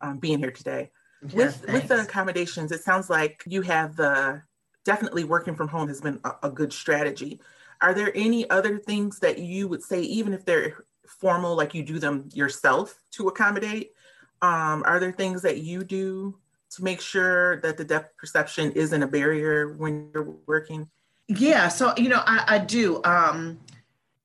um, 0.00 0.18
being 0.18 0.38
here 0.38 0.52
today. 0.52 0.90
Yeah, 1.28 1.36
with 1.36 1.66
with 1.72 1.88
the 1.88 2.02
accommodations, 2.02 2.72
it 2.72 2.82
sounds 2.82 3.08
like 3.10 3.42
you 3.46 3.62
have 3.62 3.96
the 3.96 4.42
definitely 4.84 5.24
working 5.24 5.54
from 5.54 5.68
home 5.68 5.88
has 5.88 6.00
been 6.00 6.18
a, 6.24 6.32
a 6.44 6.50
good 6.50 6.72
strategy. 6.72 7.40
Are 7.80 7.94
there 7.94 8.12
any 8.14 8.48
other 8.50 8.78
things 8.78 9.18
that 9.20 9.38
you 9.38 9.68
would 9.68 9.82
say, 9.82 10.00
even 10.02 10.32
if 10.32 10.44
they're 10.44 10.84
formal, 11.06 11.56
like 11.56 11.74
you 11.74 11.82
do 11.82 11.98
them 11.98 12.28
yourself 12.32 12.98
to 13.12 13.28
accommodate? 13.28 13.92
Um, 14.40 14.82
are 14.86 14.98
there 14.98 15.12
things 15.12 15.42
that 15.42 15.58
you 15.58 15.84
do 15.84 16.38
to 16.70 16.82
make 16.82 17.00
sure 17.00 17.60
that 17.60 17.76
the 17.76 17.84
depth 17.84 18.16
perception 18.16 18.72
isn't 18.72 19.02
a 19.02 19.06
barrier 19.06 19.74
when 19.74 20.10
you're 20.12 20.34
working? 20.46 20.88
Yeah, 21.28 21.68
so 21.68 21.94
you 21.96 22.08
know, 22.08 22.22
I, 22.26 22.44
I 22.46 22.58
do. 22.58 23.02
Um, 23.04 23.60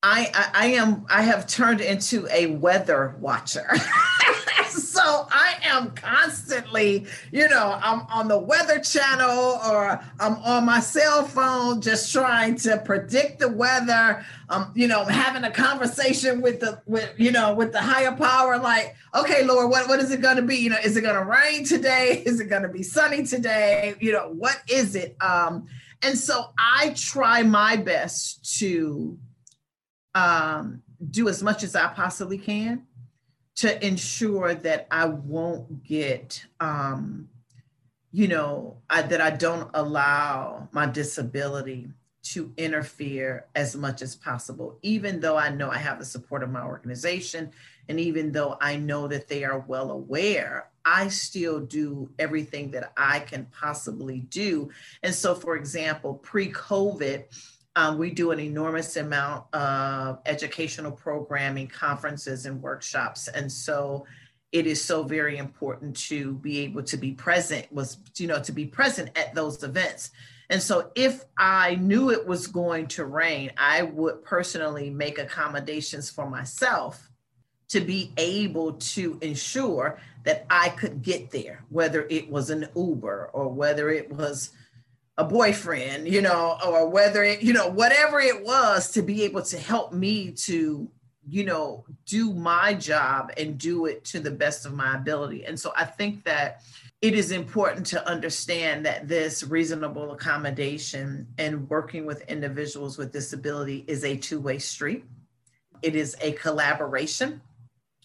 I, 0.03 0.31
I 0.33 0.49
I 0.53 0.65
am 0.67 1.05
I 1.09 1.21
have 1.21 1.47
turned 1.47 1.81
into 1.81 2.27
a 2.31 2.47
weather 2.47 3.15
watcher. 3.19 3.69
I 5.07 5.55
am 5.63 5.91
constantly, 5.91 7.05
you 7.31 7.47
know, 7.47 7.79
I'm 7.81 8.01
on 8.01 8.27
the 8.27 8.37
weather 8.37 8.79
channel 8.79 9.59
or 9.65 9.99
I'm 10.19 10.35
on 10.37 10.65
my 10.65 10.79
cell 10.79 11.23
phone 11.23 11.81
just 11.81 12.11
trying 12.11 12.55
to 12.57 12.77
predict 12.79 13.39
the 13.39 13.47
weather. 13.47 14.25
Um, 14.49 14.71
you 14.75 14.87
know, 14.87 15.05
having 15.05 15.43
a 15.43 15.51
conversation 15.51 16.41
with 16.41 16.59
the 16.59 16.81
with, 16.85 17.13
you 17.17 17.31
know, 17.31 17.53
with 17.53 17.71
the 17.71 17.81
higher 17.81 18.11
power, 18.11 18.57
like, 18.57 18.95
okay, 19.15 19.43
Lord, 19.43 19.69
what, 19.69 19.87
what 19.87 19.99
is 19.99 20.11
it 20.11 20.21
gonna 20.21 20.41
be? 20.41 20.57
You 20.57 20.71
know, 20.71 20.79
is 20.83 20.97
it 20.97 21.01
gonna 21.01 21.25
rain 21.25 21.63
today? 21.63 22.23
Is 22.27 22.39
it 22.39 22.49
gonna 22.49 22.69
be 22.69 22.83
sunny 22.83 23.23
today? 23.23 23.95
You 23.99 24.11
know, 24.11 24.29
what 24.29 24.61
is 24.69 24.95
it? 24.95 25.15
Um, 25.21 25.67
and 26.01 26.17
so 26.17 26.51
I 26.57 26.93
try 26.95 27.43
my 27.43 27.77
best 27.77 28.59
to 28.59 29.17
um 30.15 30.81
do 31.11 31.29
as 31.29 31.43
much 31.43 31.63
as 31.63 31.75
I 31.75 31.87
possibly 31.87 32.37
can 32.37 32.87
to 33.57 33.85
ensure 33.85 34.53
that 34.53 34.87
I 34.91 35.05
won't 35.05 35.83
get, 35.83 36.45
um, 36.59 37.27
you 38.11 38.27
know, 38.27 38.77
I, 38.89 39.01
that 39.01 39.19
I 39.19 39.31
don't 39.31 39.69
allow 39.73 40.69
my 40.71 40.85
disability 40.85 41.89
to 42.21 42.53
interfere 42.57 43.45
as 43.55 43.75
much 43.75 44.01
as 44.01 44.15
possible, 44.15 44.77
even 44.81 45.19
though 45.19 45.37
I 45.37 45.49
know 45.49 45.71
I 45.71 45.77
have 45.77 45.97
the 45.97 46.05
support 46.05 46.43
of 46.43 46.51
my 46.51 46.61
organization. 46.61 47.51
And 47.89 47.99
even 47.99 48.31
though 48.31 48.57
I 48.59 48.75
know 48.75 49.07
that 49.07 49.27
they 49.27 49.43
are 49.43 49.59
well 49.59 49.91
aware, 49.91 50.69
I 50.83 51.07
still 51.07 51.59
do 51.59 52.09
everything 52.19 52.71
that 52.71 52.91
I 52.97 53.21
can 53.21 53.45
possibly 53.45 54.19
do. 54.19 54.69
And 55.03 55.15
so, 55.15 55.33
for 55.33 55.55
example, 55.55 56.15
pre 56.15 56.51
COVID, 56.51 57.23
um, 57.77 57.99
we 57.99 58.09
do 58.09 58.31
an 58.31 58.39
enormous 58.39 58.97
amount 58.97 59.45
of 59.53 60.19
educational 60.25 60.91
programming, 60.91 61.67
conferences, 61.67 62.47
and 62.47 62.59
workshops. 62.59 63.27
And 63.27 63.51
so 63.51 64.07
it 64.51 64.65
is 64.65 64.83
so 64.83 65.03
very 65.03 65.37
important 65.37 65.95
to 66.07 66.33
be 66.33 66.57
able 66.61 66.81
to 66.81 66.97
be 66.97 67.11
present, 67.11 67.71
was, 67.71 67.99
you 68.17 68.25
know, 68.25 68.41
to 68.41 68.51
be 68.51 68.65
present 68.65 69.15
at 69.15 69.35
those 69.35 69.61
events. 69.61 70.09
And 70.49 70.59
so 70.59 70.91
if 70.95 71.25
I 71.37 71.75
knew 71.75 72.09
it 72.09 72.25
was 72.25 72.47
going 72.47 72.87
to 72.87 73.05
rain, 73.05 73.51
I 73.57 73.83
would 73.83 74.23
personally 74.23 74.89
make 74.89 75.19
accommodations 75.19 76.09
for 76.09 76.27
myself 76.27 77.11
to 77.69 77.79
be 77.79 78.11
able 78.17 78.73
to 78.73 79.19
ensure 79.21 79.99
that 80.23 80.47
I 80.49 80.69
could 80.69 81.03
get 81.03 81.29
there, 81.29 81.63
whether 81.69 82.07
it 82.09 82.27
was 82.27 82.49
an 82.49 82.69
Uber 82.75 83.29
or 83.33 83.49
whether 83.49 83.91
it 83.91 84.11
was 84.11 84.49
a 85.17 85.23
boyfriend, 85.23 86.07
you 86.07 86.21
know, 86.21 86.57
or 86.65 86.89
whether 86.89 87.23
it, 87.23 87.41
you 87.41 87.53
know, 87.53 87.67
whatever 87.67 88.19
it 88.19 88.43
was 88.45 88.91
to 88.91 89.01
be 89.01 89.23
able 89.23 89.41
to 89.41 89.57
help 89.57 89.91
me 89.91 90.31
to, 90.31 90.89
you 91.27 91.43
know, 91.43 91.85
do 92.05 92.33
my 92.33 92.73
job 92.75 93.31
and 93.35 93.57
do 93.57 93.87
it 93.87 94.03
to 94.05 94.19
the 94.19 94.31
best 94.31 94.65
of 94.65 94.73
my 94.73 94.95
ability. 94.95 95.43
And 95.45 95.59
so 95.59 95.73
I 95.75 95.85
think 95.85 96.23
that 96.25 96.61
it 97.01 97.15
is 97.15 97.31
important 97.31 97.85
to 97.87 98.07
understand 98.07 98.85
that 98.85 99.07
this 99.07 99.43
reasonable 99.43 100.11
accommodation 100.11 101.27
and 101.37 101.67
working 101.69 102.05
with 102.05 102.21
individuals 102.29 102.97
with 102.97 103.11
disability 103.11 103.85
is 103.87 104.03
a 104.03 104.15
two 104.15 104.39
way 104.39 104.59
street. 104.59 105.03
It 105.81 105.95
is 105.95 106.15
a 106.21 106.33
collaboration 106.33 107.41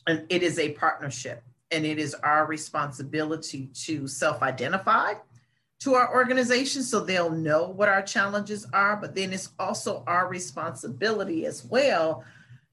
and 0.07 0.25
it 0.31 0.43
is 0.43 0.59
a 0.59 0.73
partnership. 0.73 1.43
And 1.71 1.87
it 1.87 1.99
is 1.99 2.15
our 2.15 2.47
responsibility 2.47 3.71
to 3.85 4.07
self 4.07 4.43
identify 4.43 5.15
to 5.83 5.95
our 5.95 6.15
organization 6.15 6.83
so 6.83 7.01
they'll 7.01 7.31
know 7.31 7.69
what 7.69 7.89
our 7.89 8.03
challenges 8.03 8.67
are. 8.73 8.97
But 8.97 9.15
then 9.15 9.33
it's 9.33 9.51
also 9.59 10.05
our 10.07 10.29
responsibility 10.29 11.45
as 11.47 11.65
well 11.65 12.25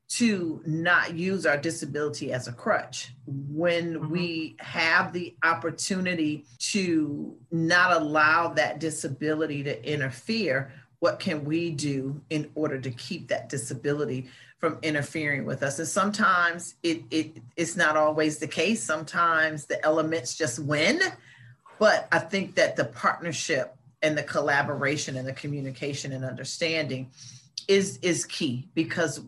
to 0.09 0.61
not 0.65 1.13
use 1.15 1.45
our 1.45 1.57
disability 1.57 2.33
as 2.33 2.47
a 2.47 2.51
crutch. 2.51 3.13
When 3.25 3.95
mm-hmm. 3.95 4.11
we 4.11 4.55
have 4.59 5.13
the 5.13 5.35
opportunity 5.43 6.45
to 6.71 7.35
not 7.51 7.99
allow 7.99 8.49
that 8.49 8.79
disability 8.79 9.63
to 9.63 9.91
interfere, 9.91 10.71
what 10.99 11.19
can 11.19 11.45
we 11.45 11.71
do 11.71 12.21
in 12.29 12.51
order 12.55 12.79
to 12.79 12.91
keep 12.91 13.27
that 13.29 13.49
disability 13.49 14.29
from 14.57 14.77
interfering 14.81 15.45
with 15.45 15.63
us? 15.63 15.79
And 15.79 15.87
sometimes 15.87 16.75
it, 16.83 17.03
it 17.09 17.37
it's 17.55 17.75
not 17.75 17.95
always 17.95 18.37
the 18.37 18.47
case. 18.47 18.83
Sometimes 18.83 19.65
the 19.65 19.83
elements 19.85 20.35
just 20.35 20.59
win 20.59 20.99
but 21.79 22.07
I 22.11 22.19
think 22.19 22.55
that 22.55 22.75
the 22.75 22.85
partnership 22.85 23.75
and 24.01 24.17
the 24.17 24.23
collaboration 24.23 25.17
and 25.17 25.27
the 25.27 25.33
communication 25.33 26.11
and 26.11 26.23
understanding 26.23 27.09
is 27.67 27.97
is 28.01 28.25
key 28.25 28.67
because 28.73 29.21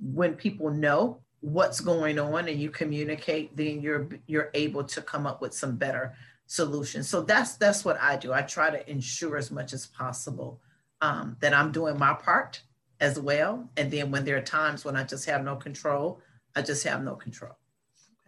when 0.00 0.34
people 0.34 0.70
know 0.70 1.18
what's 1.40 1.80
going 1.80 2.18
on 2.18 2.48
and 2.48 2.60
you 2.60 2.70
communicate 2.70 3.54
then 3.56 3.80
you're 3.80 4.08
you're 4.26 4.50
able 4.54 4.84
to 4.84 5.02
come 5.02 5.26
up 5.26 5.40
with 5.40 5.52
some 5.52 5.76
better 5.76 6.14
solutions. 6.46 7.08
So 7.08 7.22
that's 7.22 7.56
that's 7.56 7.84
what 7.84 8.00
i 8.00 8.16
do. 8.16 8.32
I 8.32 8.42
try 8.42 8.70
to 8.70 8.90
ensure 8.90 9.36
as 9.36 9.50
much 9.50 9.72
as 9.72 9.86
possible 9.86 10.60
um, 11.00 11.36
that 11.40 11.54
i'm 11.54 11.72
doing 11.72 11.98
my 11.98 12.14
part 12.14 12.62
as 13.00 13.18
well. 13.18 13.68
And 13.76 13.90
then 13.90 14.10
when 14.10 14.24
there 14.24 14.36
are 14.36 14.42
times 14.42 14.84
when 14.84 14.96
i 14.96 15.04
just 15.04 15.24
have 15.26 15.44
no 15.44 15.56
control 15.56 16.20
i 16.56 16.62
just 16.62 16.84
have 16.84 17.02
no 17.02 17.14
control. 17.14 17.56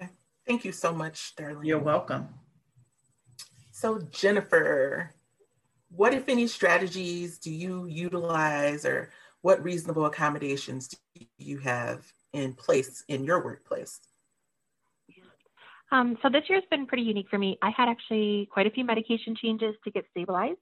Okay. 0.00 0.10
Thank 0.46 0.64
you 0.64 0.72
so 0.72 0.92
much 0.92 1.34
darlene. 1.36 1.64
You're 1.64 1.78
welcome 1.78 2.28
so, 3.76 4.00
Jennifer, 4.10 5.12
what, 5.94 6.14
if 6.14 6.30
any, 6.30 6.46
strategies 6.46 7.36
do 7.36 7.52
you 7.52 7.84
utilize 7.84 8.86
or 8.86 9.10
what 9.42 9.62
reasonable 9.62 10.06
accommodations 10.06 10.88
do 10.88 11.26
you 11.36 11.58
have 11.58 12.10
in 12.32 12.54
place 12.54 13.04
in 13.08 13.22
your 13.22 13.44
workplace? 13.44 14.00
Um, 15.92 16.16
so, 16.22 16.30
this 16.30 16.44
year 16.48 16.58
has 16.58 16.66
been 16.70 16.86
pretty 16.86 17.02
unique 17.02 17.26
for 17.28 17.36
me. 17.36 17.58
I 17.60 17.68
had 17.68 17.90
actually 17.90 18.48
quite 18.50 18.66
a 18.66 18.70
few 18.70 18.82
medication 18.82 19.36
changes 19.36 19.74
to 19.84 19.90
get 19.90 20.06
stabilized 20.10 20.56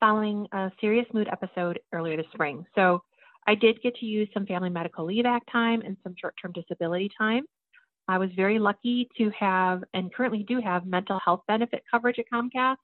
following 0.00 0.48
a 0.50 0.72
serious 0.80 1.06
mood 1.14 1.28
episode 1.30 1.78
earlier 1.92 2.16
this 2.16 2.26
spring. 2.34 2.66
So, 2.74 3.04
I 3.46 3.54
did 3.54 3.80
get 3.82 3.94
to 3.96 4.04
use 4.04 4.28
some 4.34 4.46
family 4.46 4.68
medical 4.68 5.04
leave 5.04 5.26
act 5.26 5.48
time 5.52 5.80
and 5.82 5.96
some 6.02 6.16
short 6.20 6.34
term 6.42 6.50
disability 6.50 7.08
time 7.16 7.44
I 8.08 8.18
was 8.18 8.30
very 8.34 8.58
lucky 8.58 9.08
to 9.18 9.30
have 9.38 9.82
and 9.94 10.12
currently 10.12 10.42
do 10.42 10.60
have 10.60 10.86
mental 10.86 11.20
health 11.24 11.42
benefit 11.46 11.82
coverage 11.90 12.18
at 12.18 12.26
Comcast. 12.32 12.76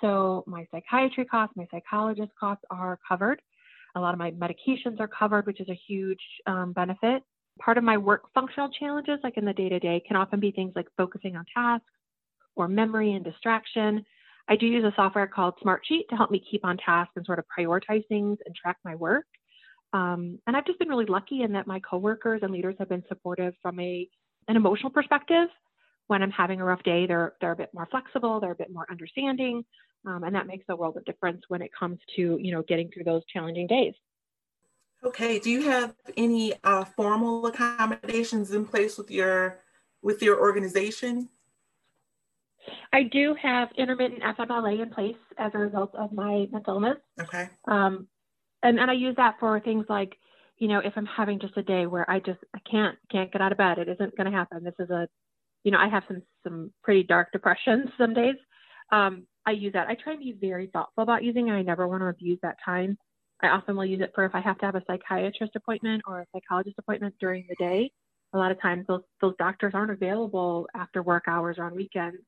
So 0.00 0.44
my 0.46 0.66
psychiatry 0.70 1.24
costs, 1.24 1.56
my 1.56 1.66
psychologist 1.70 2.30
costs 2.38 2.64
are 2.70 2.98
covered. 3.08 3.40
A 3.96 4.00
lot 4.00 4.12
of 4.12 4.18
my 4.18 4.32
medications 4.32 5.00
are 5.00 5.08
covered, 5.08 5.46
which 5.46 5.60
is 5.60 5.68
a 5.68 5.80
huge 5.86 6.20
um, 6.46 6.72
benefit. 6.72 7.22
Part 7.60 7.78
of 7.78 7.84
my 7.84 7.96
work 7.96 8.22
functional 8.34 8.68
challenges, 8.68 9.20
like 9.22 9.36
in 9.36 9.44
the 9.44 9.52
day 9.52 9.68
to 9.68 9.78
day, 9.78 10.02
can 10.06 10.16
often 10.16 10.40
be 10.40 10.50
things 10.50 10.72
like 10.74 10.88
focusing 10.96 11.36
on 11.36 11.44
tasks 11.54 11.86
or 12.56 12.68
memory 12.68 13.12
and 13.12 13.24
distraction. 13.24 14.04
I 14.48 14.56
do 14.56 14.66
use 14.66 14.84
a 14.84 14.92
software 14.96 15.26
called 15.26 15.54
Smartsheet 15.64 16.08
to 16.10 16.16
help 16.16 16.30
me 16.30 16.42
keep 16.50 16.64
on 16.64 16.76
task 16.76 17.12
and 17.16 17.24
sort 17.24 17.38
of 17.38 17.44
prioritize 17.56 18.06
things 18.08 18.38
and 18.44 18.54
track 18.54 18.76
my 18.84 18.94
work. 18.94 19.26
Um, 19.92 20.40
and 20.46 20.56
I've 20.56 20.66
just 20.66 20.80
been 20.80 20.88
really 20.88 21.06
lucky 21.06 21.42
in 21.42 21.52
that 21.52 21.68
my 21.68 21.80
coworkers 21.80 22.40
and 22.42 22.52
leaders 22.52 22.74
have 22.80 22.88
been 22.88 23.04
supportive 23.08 23.54
from 23.62 23.78
a 23.78 24.08
an 24.48 24.56
emotional 24.56 24.90
perspective. 24.90 25.48
When 26.06 26.22
I'm 26.22 26.30
having 26.30 26.60
a 26.60 26.64
rough 26.64 26.82
day, 26.82 27.06
they're 27.06 27.34
they're 27.40 27.52
a 27.52 27.56
bit 27.56 27.70
more 27.72 27.88
flexible, 27.90 28.40
they're 28.40 28.52
a 28.52 28.56
bit 28.56 28.72
more 28.72 28.86
understanding, 28.90 29.64
um, 30.06 30.22
and 30.22 30.34
that 30.34 30.46
makes 30.46 30.64
a 30.68 30.76
world 30.76 30.96
of 30.96 31.04
difference 31.04 31.42
when 31.48 31.62
it 31.62 31.70
comes 31.78 31.98
to 32.16 32.38
you 32.40 32.52
know 32.52 32.62
getting 32.62 32.90
through 32.90 33.04
those 33.04 33.22
challenging 33.32 33.66
days. 33.66 33.94
Okay. 35.02 35.38
Do 35.38 35.50
you 35.50 35.62
have 35.62 35.94
any 36.16 36.54
uh, 36.64 36.84
formal 36.84 37.46
accommodations 37.46 38.52
in 38.52 38.66
place 38.66 38.98
with 38.98 39.10
your 39.10 39.60
with 40.02 40.22
your 40.22 40.38
organization? 40.40 41.28
I 42.92 43.02
do 43.02 43.34
have 43.40 43.68
intermittent 43.76 44.22
FMLA 44.22 44.82
in 44.82 44.90
place 44.90 45.16
as 45.38 45.52
a 45.54 45.58
result 45.58 45.94
of 45.94 46.12
my 46.12 46.46
mental 46.50 46.74
illness. 46.74 46.98
Okay. 47.20 47.48
Um, 47.66 48.06
and, 48.62 48.78
and 48.78 48.90
I 48.90 48.94
use 48.94 49.16
that 49.16 49.36
for 49.38 49.60
things 49.60 49.84
like, 49.88 50.16
you 50.58 50.68
know, 50.68 50.78
if 50.78 50.92
I'm 50.96 51.06
having 51.06 51.40
just 51.40 51.56
a 51.56 51.62
day 51.62 51.86
where 51.86 52.08
I 52.10 52.20
just 52.20 52.38
I 52.54 52.58
can't 52.70 52.96
can't 53.10 53.32
get 53.32 53.42
out 53.42 53.52
of 53.52 53.58
bed, 53.58 53.78
it 53.78 53.88
isn't 53.88 54.16
going 54.16 54.30
to 54.30 54.36
happen. 54.36 54.62
This 54.62 54.74
is 54.78 54.90
a, 54.90 55.08
you 55.64 55.72
know, 55.72 55.78
I 55.78 55.88
have 55.88 56.04
some 56.08 56.22
some 56.42 56.72
pretty 56.82 57.02
dark 57.02 57.32
depressions 57.32 57.90
some 57.98 58.14
days. 58.14 58.36
Um, 58.92 59.26
I 59.46 59.52
use 59.52 59.72
that. 59.72 59.88
I 59.88 59.94
try 59.94 60.12
and 60.12 60.22
be 60.22 60.36
very 60.40 60.68
thoughtful 60.68 61.02
about 61.02 61.24
using 61.24 61.48
it. 61.48 61.52
I 61.52 61.62
never 61.62 61.88
want 61.88 62.02
to 62.02 62.06
abuse 62.06 62.38
that 62.42 62.56
time. 62.64 62.96
I 63.42 63.48
often 63.48 63.76
will 63.76 63.84
use 63.84 64.00
it 64.00 64.12
for 64.14 64.24
if 64.24 64.34
I 64.34 64.40
have 64.40 64.58
to 64.58 64.66
have 64.66 64.74
a 64.74 64.82
psychiatrist 64.86 65.54
appointment 65.56 66.02
or 66.06 66.20
a 66.20 66.26
psychologist 66.32 66.76
appointment 66.78 67.14
during 67.20 67.44
the 67.48 67.56
day. 67.56 67.90
A 68.32 68.38
lot 68.38 68.50
of 68.50 68.60
times 68.60 68.86
those 68.88 69.02
those 69.20 69.34
doctors 69.38 69.72
aren't 69.74 69.90
available 69.90 70.66
after 70.74 71.02
work 71.02 71.24
hours 71.26 71.56
or 71.58 71.64
on 71.64 71.74
weekends. 71.74 72.18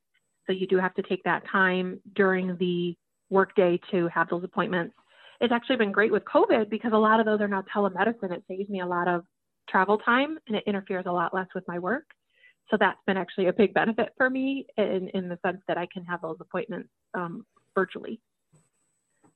So 0.47 0.52
you 0.52 0.66
do 0.66 0.78
have 0.78 0.95
to 0.95 1.02
take 1.02 1.23
that 1.25 1.42
time 1.50 2.00
during 2.14 2.56
the 2.59 2.97
workday 3.30 3.80
to 3.90 4.09
have 4.09 4.28
those 4.28 4.45
appointments. 4.45 4.95
It's 5.40 5.52
actually 5.52 5.76
been 5.76 5.93
great 5.93 6.12
with 6.12 6.25
COVID 6.25 6.71
because 6.71 6.93
a 6.93 6.99
lot 6.99 7.21
of 7.21 7.26
those 7.26 7.40
are 7.40 7.49
now 7.49 7.64
telemedicine. 7.75 8.33
It 8.33 8.45
saves 8.49 8.69
me 8.71 8.81
a 8.81 8.87
lot 8.87 9.09
of 9.09 9.25
travel 9.69 9.99
time 9.99 10.38
and 10.47 10.57
it 10.57 10.64
interferes 10.66 11.05
a 11.07 11.12
lot 11.12 11.35
less 11.35 11.49
with 11.55 11.64
my 11.69 11.78
work. 11.78 12.05
So 12.71 12.76
that's 12.78 12.99
been 13.07 13.16
actually 13.16 13.47
a 13.47 13.52
big 13.52 13.75
benefit 13.75 14.12
for 14.16 14.28
me 14.28 14.66
in, 14.76 15.09
in 15.14 15.28
the 15.28 15.38
sense 15.45 15.62
that 15.69 15.78
I 15.78 15.87
can 15.93 16.05
have 16.05 16.23
those 16.23 16.37
appointments 16.40 16.88
um, 17.14 17.47
virtually. 17.75 18.21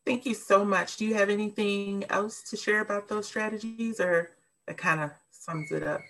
Thank 0.04 0.26
you 0.26 0.34
so 0.34 0.64
much. 0.64 0.96
Do 0.96 1.04
you 1.04 1.14
have 1.14 1.28
anything 1.28 2.04
else 2.10 2.42
to 2.50 2.56
share 2.56 2.80
about 2.80 3.08
those 3.08 3.26
strategies 3.26 4.00
or 4.00 4.30
that 4.66 4.78
kind 4.78 5.00
of 5.00 5.10
sums 5.30 5.70
it 5.70 5.82
up? 5.82 6.00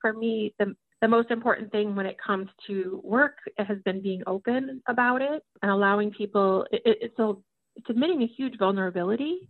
For 0.00 0.12
me, 0.12 0.54
the, 0.58 0.76
the 1.00 1.08
most 1.08 1.30
important 1.30 1.70
thing 1.72 1.94
when 1.94 2.06
it 2.06 2.16
comes 2.24 2.48
to 2.66 3.00
work 3.04 3.38
has 3.58 3.78
been 3.84 4.02
being 4.02 4.22
open 4.26 4.82
about 4.88 5.22
it 5.22 5.42
and 5.62 5.70
allowing 5.70 6.10
people 6.10 6.66
it, 6.70 6.82
it's 6.84 7.18
a 7.18 7.34
it's 7.76 7.88
admitting 7.88 8.22
a 8.22 8.26
huge 8.26 8.58
vulnerability 8.58 9.48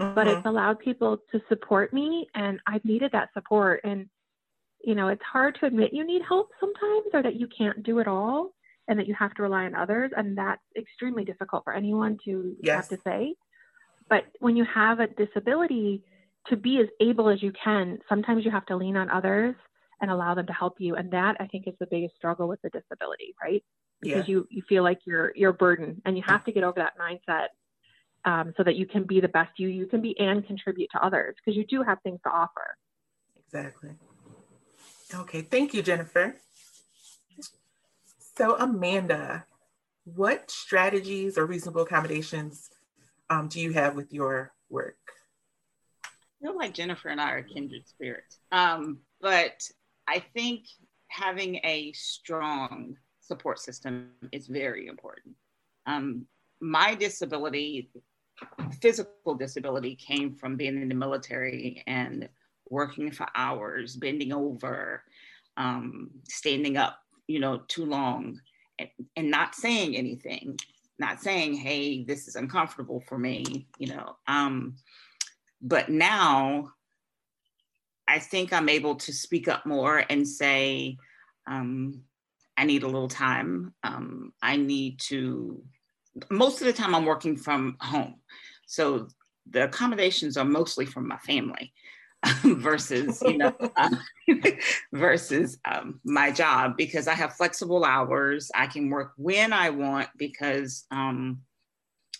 mm-hmm. 0.00 0.14
but 0.14 0.26
it's 0.26 0.46
allowed 0.46 0.78
people 0.78 1.18
to 1.30 1.40
support 1.48 1.92
me 1.92 2.26
and 2.34 2.60
i've 2.66 2.84
needed 2.84 3.10
that 3.12 3.28
support 3.34 3.80
and 3.84 4.08
you 4.82 4.94
know 4.94 5.08
it's 5.08 5.22
hard 5.22 5.56
to 5.60 5.66
admit 5.66 5.92
you 5.92 6.06
need 6.06 6.22
help 6.26 6.50
sometimes 6.60 7.04
or 7.12 7.22
that 7.22 7.36
you 7.36 7.48
can't 7.56 7.82
do 7.82 7.98
it 7.98 8.08
all 8.08 8.50
and 8.86 8.98
that 8.98 9.06
you 9.06 9.14
have 9.14 9.32
to 9.34 9.42
rely 9.42 9.64
on 9.64 9.74
others 9.74 10.10
and 10.16 10.36
that's 10.36 10.62
extremely 10.76 11.24
difficult 11.24 11.64
for 11.64 11.72
anyone 11.72 12.18
to 12.24 12.54
yes. 12.62 12.76
have 12.76 12.98
to 12.98 13.02
say 13.04 13.34
but 14.08 14.24
when 14.40 14.56
you 14.56 14.64
have 14.64 15.00
a 15.00 15.06
disability 15.06 16.02
to 16.48 16.56
be 16.56 16.78
as 16.78 16.86
able 17.00 17.28
as 17.28 17.42
you 17.42 17.52
can 17.52 17.98
sometimes 18.08 18.44
you 18.44 18.50
have 18.50 18.66
to 18.66 18.76
lean 18.76 18.96
on 18.96 19.08
others 19.10 19.54
and 20.04 20.10
allow 20.10 20.34
them 20.34 20.46
to 20.46 20.52
help 20.52 20.74
you. 20.78 20.96
And 20.96 21.10
that 21.12 21.36
I 21.40 21.46
think 21.46 21.66
is 21.66 21.74
the 21.80 21.86
biggest 21.86 22.14
struggle 22.16 22.46
with 22.46 22.60
the 22.62 22.70
disability, 22.70 23.34
right? 23.42 23.64
Because 24.02 24.28
yeah. 24.28 24.32
you 24.32 24.46
you 24.50 24.62
feel 24.68 24.82
like 24.82 24.98
you're 25.06 25.32
you're 25.34 25.50
a 25.50 25.54
burden, 25.54 26.02
and 26.04 26.16
you 26.16 26.22
have 26.26 26.44
to 26.44 26.52
get 26.52 26.62
over 26.62 26.80
that 26.80 26.92
mindset 26.98 27.46
um, 28.24 28.52
so 28.56 28.62
that 28.62 28.76
you 28.76 28.86
can 28.86 29.04
be 29.04 29.20
the 29.20 29.28
best 29.28 29.50
you 29.58 29.68
you 29.68 29.86
can 29.86 30.00
be 30.00 30.18
and 30.18 30.46
contribute 30.46 30.88
to 30.92 31.04
others 31.04 31.34
because 31.36 31.56
you 31.56 31.64
do 31.66 31.82
have 31.82 31.98
things 32.02 32.20
to 32.24 32.30
offer. 32.30 32.76
Exactly. 33.46 33.90
Okay, 35.14 35.42
thank 35.42 35.74
you, 35.74 35.82
Jennifer. 35.82 36.36
So 38.36 38.56
Amanda, 38.58 39.46
what 40.04 40.50
strategies 40.50 41.38
or 41.38 41.46
reasonable 41.46 41.82
accommodations 41.82 42.70
um, 43.30 43.48
do 43.48 43.60
you 43.60 43.72
have 43.72 43.94
with 43.94 44.12
your 44.12 44.52
work? 44.68 44.96
I 46.04 46.08
feel 46.42 46.56
like 46.56 46.74
Jennifer 46.74 47.08
and 47.08 47.20
I 47.20 47.30
are 47.30 47.42
kindred 47.42 47.88
spirits. 47.88 48.38
Um, 48.50 48.98
but 49.20 49.62
I 50.08 50.22
think 50.34 50.64
having 51.08 51.56
a 51.64 51.92
strong 51.92 52.96
support 53.20 53.60
system 53.60 54.10
is 54.32 54.46
very 54.46 54.88
important. 54.88 55.36
Um, 55.86 56.26
my 56.60 56.94
disability, 56.94 57.90
physical 58.80 59.34
disability, 59.34 59.94
came 59.96 60.34
from 60.34 60.56
being 60.56 60.80
in 60.80 60.88
the 60.88 60.94
military 60.94 61.82
and 61.86 62.28
working 62.68 63.10
for 63.10 63.26
hours, 63.34 63.96
bending 63.96 64.32
over, 64.32 65.02
um, 65.56 66.10
standing 66.28 66.76
up, 66.76 66.98
you 67.26 67.40
know, 67.40 67.62
too 67.68 67.84
long, 67.84 68.40
and, 68.78 68.88
and 69.16 69.30
not 69.30 69.54
saying 69.54 69.96
anything, 69.96 70.58
not 70.98 71.20
saying, 71.20 71.54
"Hey, 71.54 72.04
this 72.04 72.28
is 72.28 72.36
uncomfortable 72.36 73.00
for 73.08 73.18
me," 73.18 73.66
you 73.78 73.88
know. 73.88 74.16
Um, 74.26 74.76
but 75.60 75.88
now 75.88 76.72
I 78.06 78.18
think 78.18 78.52
I'm 78.52 78.68
able 78.68 78.96
to 78.96 79.12
speak 79.12 79.48
up 79.48 79.64
more 79.66 80.04
and 80.10 80.26
say, 80.26 80.98
um, 81.46 82.02
I 82.56 82.64
need 82.64 82.82
a 82.82 82.88
little 82.88 83.08
time. 83.08 83.74
Um, 83.82 84.32
I 84.42 84.56
need 84.56 85.00
to, 85.08 85.62
most 86.30 86.60
of 86.60 86.66
the 86.66 86.72
time, 86.72 86.94
I'm 86.94 87.06
working 87.06 87.36
from 87.36 87.76
home. 87.80 88.16
So 88.66 89.08
the 89.50 89.64
accommodations 89.64 90.36
are 90.36 90.44
mostly 90.44 90.86
from 90.86 91.08
my 91.08 91.18
family. 91.18 91.72
versus 92.42 93.20
you 93.20 93.36
know 93.36 93.52
uh, 93.76 93.90
versus 94.94 95.58
um, 95.66 96.00
my 96.04 96.30
job 96.30 96.74
because 96.74 97.06
I 97.06 97.12
have 97.12 97.34
flexible 97.34 97.84
hours. 97.84 98.50
I 98.54 98.66
can 98.66 98.88
work 98.88 99.12
when 99.16 99.52
I 99.52 99.68
want 99.68 100.08
because 100.16 100.86
um, 100.90 101.42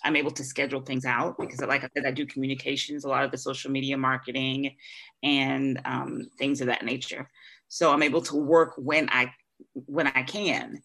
I'm 0.04 0.16
able 0.16 0.30
to 0.32 0.44
schedule 0.44 0.82
things 0.82 1.06
out 1.06 1.36
because, 1.38 1.60
like 1.60 1.82
I 1.82 1.88
said, 1.94 2.06
I 2.06 2.10
do 2.10 2.26
communications, 2.26 3.04
a 3.04 3.08
lot 3.08 3.24
of 3.24 3.30
the 3.30 3.38
social 3.38 3.70
media 3.70 3.96
marketing, 3.96 4.76
and 5.22 5.80
um, 5.86 6.28
things 6.38 6.60
of 6.60 6.66
that 6.66 6.84
nature. 6.84 7.28
So 7.68 7.90
I'm 7.90 8.02
able 8.02 8.22
to 8.22 8.36
work 8.36 8.74
when 8.76 9.08
I 9.10 9.32
when 9.86 10.06
I 10.08 10.22
can. 10.22 10.82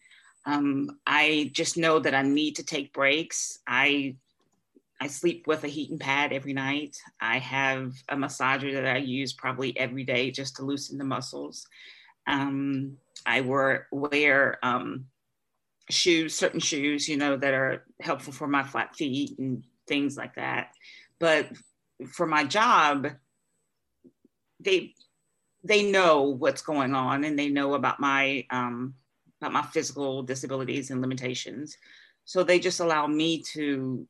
Um, 0.49 0.97
I 1.05 1.51
just 1.53 1.77
know 1.77 1.99
that 1.99 2.15
I 2.15 2.23
need 2.23 2.55
to 2.55 2.63
take 2.63 2.91
breaks. 2.91 3.59
I 3.67 4.15
I 4.99 5.07
sleep 5.07 5.45
with 5.45 5.63
a 5.63 5.67
heating 5.67 5.99
pad 5.99 6.33
every 6.33 6.53
night. 6.53 6.97
I 7.21 7.37
have 7.37 7.93
a 8.09 8.15
massager 8.15 8.73
that 8.73 8.85
I 8.85 8.97
use 8.97 9.31
probably 9.31 9.77
every 9.77 10.03
day 10.03 10.31
just 10.31 10.55
to 10.55 10.65
loosen 10.65 10.97
the 10.97 11.05
muscles. 11.05 11.67
Um, 12.27 12.97
I 13.25 13.41
wear, 13.41 13.87
wear 13.91 14.59
um, 14.61 15.05
shoes, 15.89 16.35
certain 16.35 16.59
shoes, 16.59 17.07
you 17.07 17.15
know, 17.15 17.37
that 17.37 17.53
are 17.53 17.85
helpful 18.01 18.33
for 18.33 18.47
my 18.47 18.63
flat 18.63 18.95
feet 18.95 19.37
and 19.39 19.63
things 19.87 20.17
like 20.17 20.35
that. 20.35 20.71
But 21.17 21.47
for 22.11 22.25
my 22.25 22.43
job, 22.43 23.07
they 24.59 24.95
they 25.63 25.91
know 25.91 26.23
what's 26.23 26.61
going 26.61 26.93
on 26.93 27.23
and 27.23 27.37
they 27.37 27.49
know 27.49 27.73
about 27.73 27.99
my 27.99 28.45
um, 28.49 28.95
about 29.41 29.53
my 29.53 29.61
physical 29.61 30.21
disabilities 30.23 30.91
and 30.91 31.01
limitations. 31.01 31.77
So 32.25 32.43
they 32.43 32.59
just 32.59 32.79
allow 32.79 33.07
me 33.07 33.41
to 33.53 34.07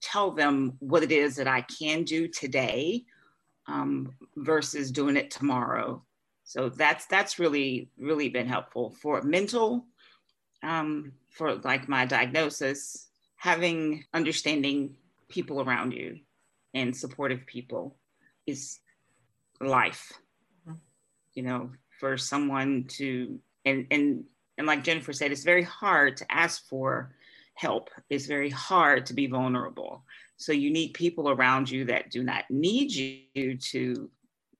tell 0.00 0.30
them 0.30 0.76
what 0.80 1.02
it 1.02 1.12
is 1.12 1.36
that 1.36 1.48
I 1.48 1.62
can 1.62 2.04
do 2.04 2.28
today 2.28 3.04
um, 3.66 4.12
versus 4.36 4.90
doing 4.90 5.16
it 5.16 5.30
tomorrow. 5.30 6.02
So 6.44 6.68
that's 6.68 7.06
that's 7.06 7.38
really 7.38 7.90
really 7.98 8.28
been 8.28 8.46
helpful 8.46 8.94
for 9.02 9.20
mental 9.22 9.86
um, 10.62 11.12
for 11.30 11.56
like 11.56 11.88
my 11.88 12.06
diagnosis, 12.06 13.08
having 13.36 14.04
understanding 14.14 14.94
people 15.28 15.60
around 15.60 15.92
you 15.92 16.20
and 16.74 16.96
supportive 16.96 17.44
people 17.46 17.96
is 18.46 18.78
life. 19.60 20.12
Mm-hmm. 20.68 20.78
You 21.34 21.42
know, 21.42 21.70
for 21.98 22.16
someone 22.16 22.84
to 22.90 23.38
and 23.64 23.86
and 23.90 24.24
and 24.58 24.66
like 24.66 24.84
Jennifer 24.84 25.12
said, 25.12 25.32
it's 25.32 25.44
very 25.44 25.62
hard 25.62 26.16
to 26.18 26.32
ask 26.32 26.66
for 26.68 27.14
help. 27.54 27.90
It's 28.10 28.26
very 28.26 28.50
hard 28.50 29.06
to 29.06 29.14
be 29.14 29.26
vulnerable. 29.26 30.04
So 30.36 30.52
you 30.52 30.70
need 30.70 30.94
people 30.94 31.30
around 31.30 31.70
you 31.70 31.86
that 31.86 32.10
do 32.10 32.22
not 32.22 32.44
need 32.50 32.92
you 32.92 33.56
to 33.56 34.10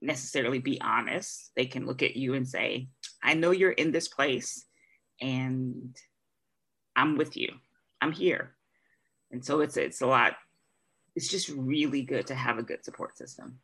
necessarily 0.01 0.59
be 0.59 0.81
honest. 0.81 1.51
They 1.55 1.67
can 1.67 1.87
look 1.87 2.03
at 2.03 2.17
you 2.17 2.35
and 2.35 2.49
say, 2.49 2.89
I 3.23 3.35
know 3.35 3.51
you're 3.51 3.73
in 3.73 3.93
this 3.93 4.09
place 4.09 4.65
and 5.21 5.97
I'm 6.95 7.17
with 7.17 7.37
you. 7.37 7.53
I'm 8.01 8.13
here. 8.13 8.55
And 9.31 9.45
so 9.45 9.61
it's 9.61 9.77
it's 9.77 10.01
a 10.01 10.07
lot. 10.07 10.35
It's 11.15 11.29
just 11.29 11.49
really 11.49 12.03
good 12.03 12.27
to 12.29 12.35
have 12.35 12.59
a 12.59 12.63
good 12.63 12.85
support 12.85 13.17
system. 13.17 13.59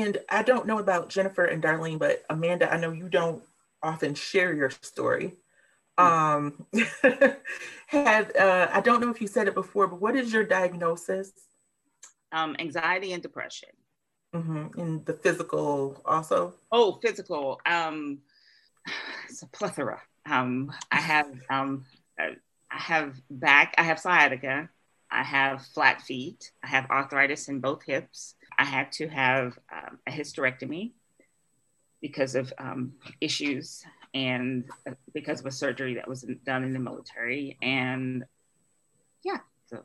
And 0.00 0.16
I 0.30 0.42
don't 0.42 0.66
know 0.66 0.78
about 0.78 1.10
Jennifer 1.10 1.44
and 1.44 1.62
Darlene, 1.62 1.98
but 1.98 2.24
Amanda, 2.30 2.72
I 2.72 2.78
know 2.78 2.90
you 2.90 3.10
don't 3.10 3.42
often 3.82 4.14
share 4.14 4.54
your 4.54 4.70
story. 4.70 5.34
Um, 5.98 6.66
had 7.86 8.34
uh, 8.34 8.68
I 8.72 8.80
don't 8.80 9.02
know 9.02 9.10
if 9.10 9.20
you 9.20 9.26
said 9.26 9.46
it 9.46 9.54
before, 9.54 9.86
but 9.88 10.00
what 10.00 10.16
is 10.16 10.32
your 10.32 10.44
diagnosis? 10.44 11.32
Um, 12.32 12.56
anxiety 12.58 13.12
and 13.12 13.22
depression. 13.22 13.68
Mm-hmm. 14.34 14.80
And 14.80 15.04
the 15.04 15.12
physical 15.12 16.00
also. 16.06 16.54
Oh, 16.72 16.98
physical. 17.02 17.60
Um, 17.66 18.20
it's 19.28 19.42
a 19.42 19.48
plethora. 19.48 20.00
Um, 20.24 20.72
I 20.90 21.00
have 21.00 21.28
um, 21.50 21.84
I 22.18 22.36
have 22.70 23.20
back. 23.28 23.74
I 23.76 23.82
have 23.82 23.98
sciatica. 23.98 24.70
I 25.10 25.24
have 25.24 25.66
flat 25.66 26.00
feet. 26.00 26.52
I 26.62 26.68
have 26.68 26.88
arthritis 26.88 27.48
in 27.48 27.60
both 27.60 27.82
hips. 27.84 28.34
I 28.60 28.64
had 28.64 28.92
to 28.92 29.08
have 29.08 29.58
um, 29.72 29.98
a 30.06 30.10
hysterectomy 30.10 30.92
because 32.02 32.34
of 32.34 32.52
um, 32.58 32.92
issues 33.18 33.82
and 34.12 34.64
uh, 34.86 34.92
because 35.14 35.40
of 35.40 35.46
a 35.46 35.50
surgery 35.50 35.94
that 35.94 36.06
was 36.06 36.26
done 36.44 36.62
in 36.64 36.74
the 36.74 36.78
military. 36.78 37.56
And 37.62 38.24
yeah, 39.24 39.38
so 39.70 39.78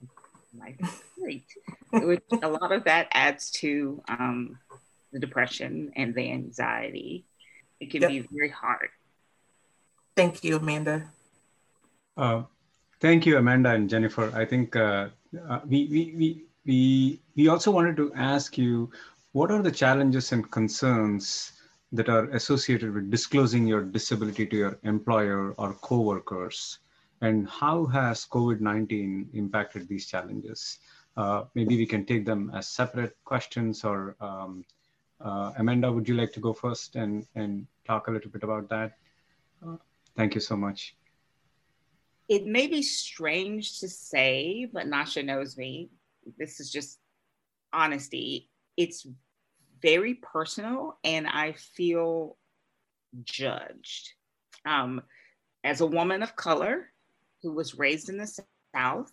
life 0.59 0.75
is 0.81 0.89
great. 1.17 1.45
Which, 1.93 2.23
a 2.43 2.49
lot 2.49 2.73
of 2.73 2.83
that 2.83 3.07
adds 3.13 3.49
to 3.61 4.03
um, 4.09 4.59
the 5.13 5.19
depression 5.19 5.93
and 5.95 6.13
the 6.13 6.29
anxiety. 6.29 7.23
It 7.79 7.91
can 7.91 8.01
yep. 8.01 8.09
be 8.09 8.27
very 8.29 8.49
hard. 8.49 8.89
Thank 10.17 10.43
you, 10.43 10.57
Amanda. 10.57 11.11
Uh, 12.17 12.43
thank 12.99 13.25
you, 13.25 13.37
Amanda 13.37 13.69
and 13.69 13.89
Jennifer. 13.89 14.33
I 14.35 14.43
think 14.43 14.75
uh, 14.75 15.07
uh, 15.47 15.59
we, 15.65 15.87
we, 15.87 16.13
we, 16.17 16.45
we, 16.65 17.21
we 17.35 17.47
also 17.47 17.71
wanted 17.71 17.95
to 17.97 18.13
ask 18.15 18.57
you 18.57 18.91
what 19.33 19.51
are 19.51 19.61
the 19.61 19.71
challenges 19.71 20.31
and 20.31 20.49
concerns 20.51 21.53
that 21.91 22.09
are 22.09 22.29
associated 22.31 22.93
with 22.93 23.11
disclosing 23.11 23.67
your 23.67 23.83
disability 23.83 24.45
to 24.47 24.55
your 24.55 24.79
employer 24.83 25.51
or 25.57 25.73
coworkers? 25.75 26.79
And 27.21 27.47
how 27.47 27.85
has 27.87 28.25
COVID-19 28.25 29.33
impacted 29.33 29.87
these 29.87 30.05
challenges? 30.05 30.79
Uh, 31.17 31.45
maybe 31.53 31.77
we 31.77 31.85
can 31.85 32.05
take 32.05 32.25
them 32.25 32.51
as 32.53 32.67
separate 32.67 33.15
questions 33.23 33.83
or 33.83 34.15
um, 34.19 34.65
uh, 35.21 35.53
Amanda, 35.57 35.91
would 35.91 36.07
you 36.07 36.15
like 36.15 36.33
to 36.33 36.39
go 36.39 36.53
first 36.53 36.95
and, 36.95 37.25
and 37.35 37.65
talk 37.85 38.07
a 38.07 38.11
little 38.11 38.29
bit 38.29 38.43
about 38.43 38.69
that? 38.69 38.97
Thank 40.15 40.35
you 40.35 40.41
so 40.41 40.55
much. 40.55 40.95
It 42.27 42.45
may 42.45 42.67
be 42.67 42.81
strange 42.81 43.79
to 43.79 43.87
say, 43.87 44.67
but 44.71 44.87
Nasha 44.87 45.23
knows 45.23 45.57
me. 45.57 45.89
This 46.37 46.59
is 46.59 46.71
just 46.71 46.99
honesty. 47.73 48.49
It's 48.77 49.07
very 49.81 50.15
personal 50.15 50.97
and 51.03 51.27
I 51.27 51.53
feel 51.53 52.37
judged. 53.23 54.13
Um, 54.65 55.01
as 55.63 55.81
a 55.81 55.85
woman 55.85 56.23
of 56.23 56.35
color 56.35 56.91
who 57.41 57.51
was 57.53 57.77
raised 57.77 58.09
in 58.09 58.17
the 58.17 58.41
South, 58.75 59.11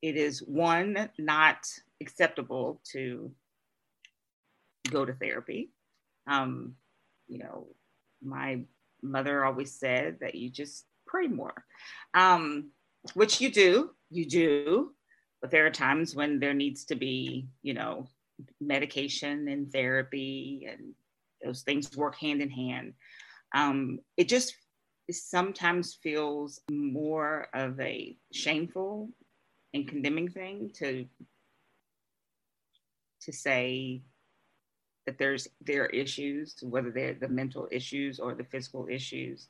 it 0.00 0.16
is 0.16 0.42
one, 0.42 1.08
not 1.18 1.66
acceptable 2.00 2.80
to 2.92 3.32
go 4.90 5.04
to 5.04 5.12
therapy. 5.12 5.70
Um, 6.26 6.74
you 7.28 7.38
know, 7.38 7.68
my 8.22 8.62
mother 9.02 9.44
always 9.44 9.72
said 9.72 10.18
that 10.20 10.34
you 10.34 10.50
just 10.50 10.86
pray 11.06 11.26
more, 11.26 11.64
um, 12.14 12.70
which 13.14 13.40
you 13.40 13.50
do, 13.50 13.90
you 14.10 14.26
do, 14.26 14.94
but 15.42 15.50
there 15.50 15.66
are 15.66 15.70
times 15.70 16.14
when 16.14 16.38
there 16.38 16.54
needs 16.54 16.84
to 16.86 16.94
be, 16.94 17.48
you 17.62 17.74
know, 17.74 18.06
medication 18.60 19.48
and 19.48 19.70
therapy, 19.70 20.68
and 20.70 20.94
those 21.44 21.62
things 21.62 21.94
work 21.96 22.16
hand 22.16 22.40
in 22.40 22.48
hand. 22.48 22.94
Um, 23.54 23.98
it 24.16 24.28
just 24.28 24.54
sometimes 25.10 25.98
feels 26.02 26.60
more 26.70 27.48
of 27.52 27.78
a 27.80 28.16
shameful 28.32 29.10
and 29.74 29.86
condemning 29.86 30.28
thing 30.28 30.70
to 30.76 31.06
to 33.22 33.32
say 33.32 34.02
that 35.06 35.18
there's 35.18 35.48
there 35.60 35.84
are 35.84 35.86
issues, 35.86 36.54
whether 36.62 36.90
they're 36.90 37.14
the 37.14 37.28
mental 37.28 37.68
issues 37.72 38.20
or 38.20 38.34
the 38.34 38.44
physical 38.44 38.86
issues, 38.88 39.48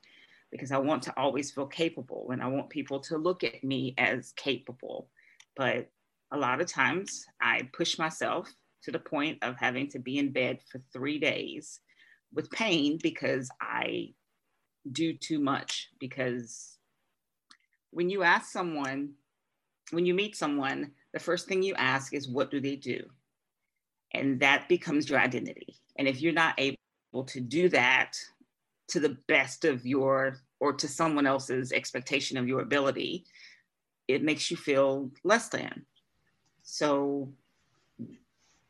because 0.50 0.72
I 0.72 0.78
want 0.78 1.02
to 1.04 1.18
always 1.18 1.50
feel 1.50 1.66
capable 1.66 2.30
and 2.32 2.42
I 2.42 2.46
want 2.46 2.70
people 2.70 3.00
to 3.00 3.18
look 3.18 3.44
at 3.44 3.62
me 3.62 3.94
as 3.98 4.32
capable. 4.36 5.08
But 5.56 5.90
a 6.30 6.36
lot 6.36 6.60
of 6.60 6.66
times 6.66 7.26
I 7.40 7.68
push 7.72 7.98
myself 7.98 8.52
to 8.84 8.90
the 8.90 8.98
point 8.98 9.38
of 9.42 9.56
having 9.56 9.88
to 9.88 9.98
be 9.98 10.18
in 10.18 10.32
bed 10.32 10.60
for 10.70 10.80
three 10.92 11.18
days 11.18 11.80
with 12.32 12.50
pain 12.50 12.98
because 13.02 13.50
I 13.60 14.14
do 14.90 15.12
too 15.12 15.38
much. 15.38 15.90
Because 16.00 16.78
when 17.90 18.08
you 18.08 18.22
ask 18.22 18.50
someone, 18.50 19.12
when 19.90 20.06
you 20.06 20.14
meet 20.14 20.36
someone, 20.36 20.92
the 21.12 21.20
first 21.20 21.46
thing 21.46 21.62
you 21.62 21.74
ask 21.74 22.14
is, 22.14 22.28
What 22.28 22.50
do 22.50 22.60
they 22.60 22.76
do? 22.76 23.04
And 24.14 24.40
that 24.40 24.68
becomes 24.68 25.08
your 25.08 25.20
identity. 25.20 25.76
And 25.96 26.08
if 26.08 26.20
you're 26.20 26.32
not 26.32 26.58
able 26.58 27.24
to 27.26 27.40
do 27.40 27.68
that 27.68 28.16
to 28.88 29.00
the 29.00 29.16
best 29.28 29.64
of 29.64 29.86
your 29.86 30.38
or 30.60 30.72
to 30.72 30.88
someone 30.88 31.26
else's 31.26 31.72
expectation 31.72 32.36
of 32.36 32.48
your 32.48 32.60
ability, 32.60 33.24
it 34.08 34.22
makes 34.22 34.50
you 34.50 34.56
feel 34.56 35.10
less 35.24 35.48
than. 35.48 35.86
So 36.62 37.32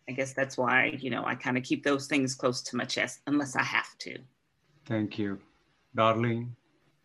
I 0.09 0.13
guess 0.13 0.33
that's 0.33 0.59
why, 0.59 0.99
you 0.99 1.11
know, 1.11 1.25
I 1.25 1.35
kind 1.35 1.57
of 1.57 1.63
keep 1.63 1.85
those 1.85 2.07
things 2.07 2.35
close 2.35 2.63
to 2.63 2.77
my 2.77 2.85
chest 2.85 3.21
unless 3.27 3.57
I 3.57 3.63
have 3.63 3.97
to. 3.99 4.19
Thank 4.87 5.19
you. 5.19 5.41
Darlene, 5.97 6.51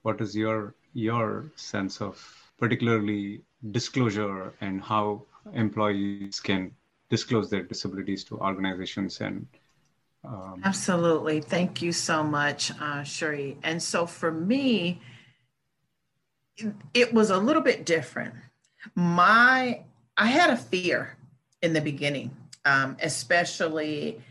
what 0.01 0.21
is 0.21 0.35
your 0.35 0.75
your 0.93 1.51
sense 1.55 2.01
of 2.01 2.15
particularly 2.57 3.41
disclosure 3.71 4.53
and 4.61 4.81
how 4.81 5.21
employees 5.53 6.39
can 6.39 6.71
disclose 7.09 7.49
their 7.49 7.63
disabilities 7.63 8.23
to 8.23 8.37
organizations 8.39 9.21
and 9.21 9.45
um... 10.25 10.61
absolutely 10.65 11.39
thank 11.39 11.81
you 11.81 11.91
so 11.91 12.23
much 12.23 12.71
uh, 12.81 13.03
Sherry. 13.03 13.57
and 13.63 13.81
so 13.81 14.05
for 14.05 14.31
me 14.31 14.99
it 16.93 17.13
was 17.13 17.29
a 17.29 17.37
little 17.37 17.61
bit 17.61 17.85
different 17.85 18.33
my 18.95 19.81
i 20.17 20.27
had 20.27 20.49
a 20.49 20.57
fear 20.57 21.17
in 21.61 21.73
the 21.73 21.81
beginning 21.81 22.35
um, 22.65 22.97
especially 23.01 24.21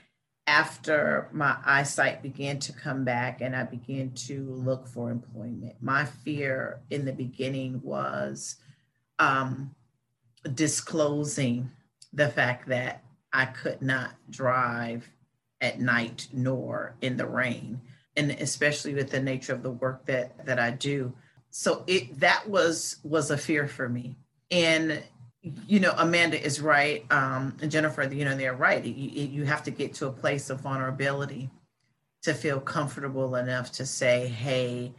after 0.46 1.28
my 1.32 1.56
eyesight 1.64 2.22
began 2.22 2.58
to 2.60 2.72
come 2.72 3.04
back 3.04 3.40
and 3.40 3.56
I 3.56 3.64
began 3.64 4.12
to 4.12 4.48
look 4.50 4.86
for 4.86 5.10
employment. 5.10 5.76
My 5.80 6.04
fear 6.04 6.80
in 6.90 7.04
the 7.04 7.12
beginning 7.12 7.80
was 7.82 8.56
um, 9.18 9.74
disclosing 10.54 11.70
the 12.12 12.28
fact 12.28 12.68
that 12.68 13.02
I 13.32 13.46
could 13.46 13.82
not 13.82 14.14
drive 14.30 15.10
at 15.60 15.80
night 15.80 16.28
nor 16.32 16.94
in 17.00 17.16
the 17.16 17.26
rain, 17.26 17.80
and 18.16 18.30
especially 18.30 18.94
with 18.94 19.10
the 19.10 19.20
nature 19.20 19.52
of 19.52 19.62
the 19.62 19.70
work 19.70 20.06
that 20.06 20.46
that 20.46 20.58
I 20.58 20.70
do. 20.70 21.14
So 21.58 21.84
it 21.86 22.20
that 22.20 22.46
was 22.50 22.96
was 23.02 23.30
a 23.30 23.38
fear 23.38 23.66
for 23.66 23.88
me. 23.88 24.14
And 24.50 25.02
you 25.40 25.80
know, 25.80 25.94
Amanda 25.96 26.38
is 26.38 26.60
right, 26.60 27.10
um, 27.10 27.56
and 27.62 27.70
Jennifer, 27.70 28.02
you 28.02 28.26
know, 28.26 28.36
they're 28.36 28.52
right. 28.52 28.84
You, 28.84 29.26
you 29.26 29.44
have 29.44 29.62
to 29.62 29.70
get 29.70 29.94
to 29.94 30.06
a 30.06 30.12
place 30.12 30.50
of 30.50 30.60
vulnerability 30.60 31.48
to 32.24 32.34
feel 32.34 32.60
comfortable 32.60 33.36
enough 33.36 33.72
to 33.72 33.86
say, 33.86 34.28
"Hey, 34.28 34.92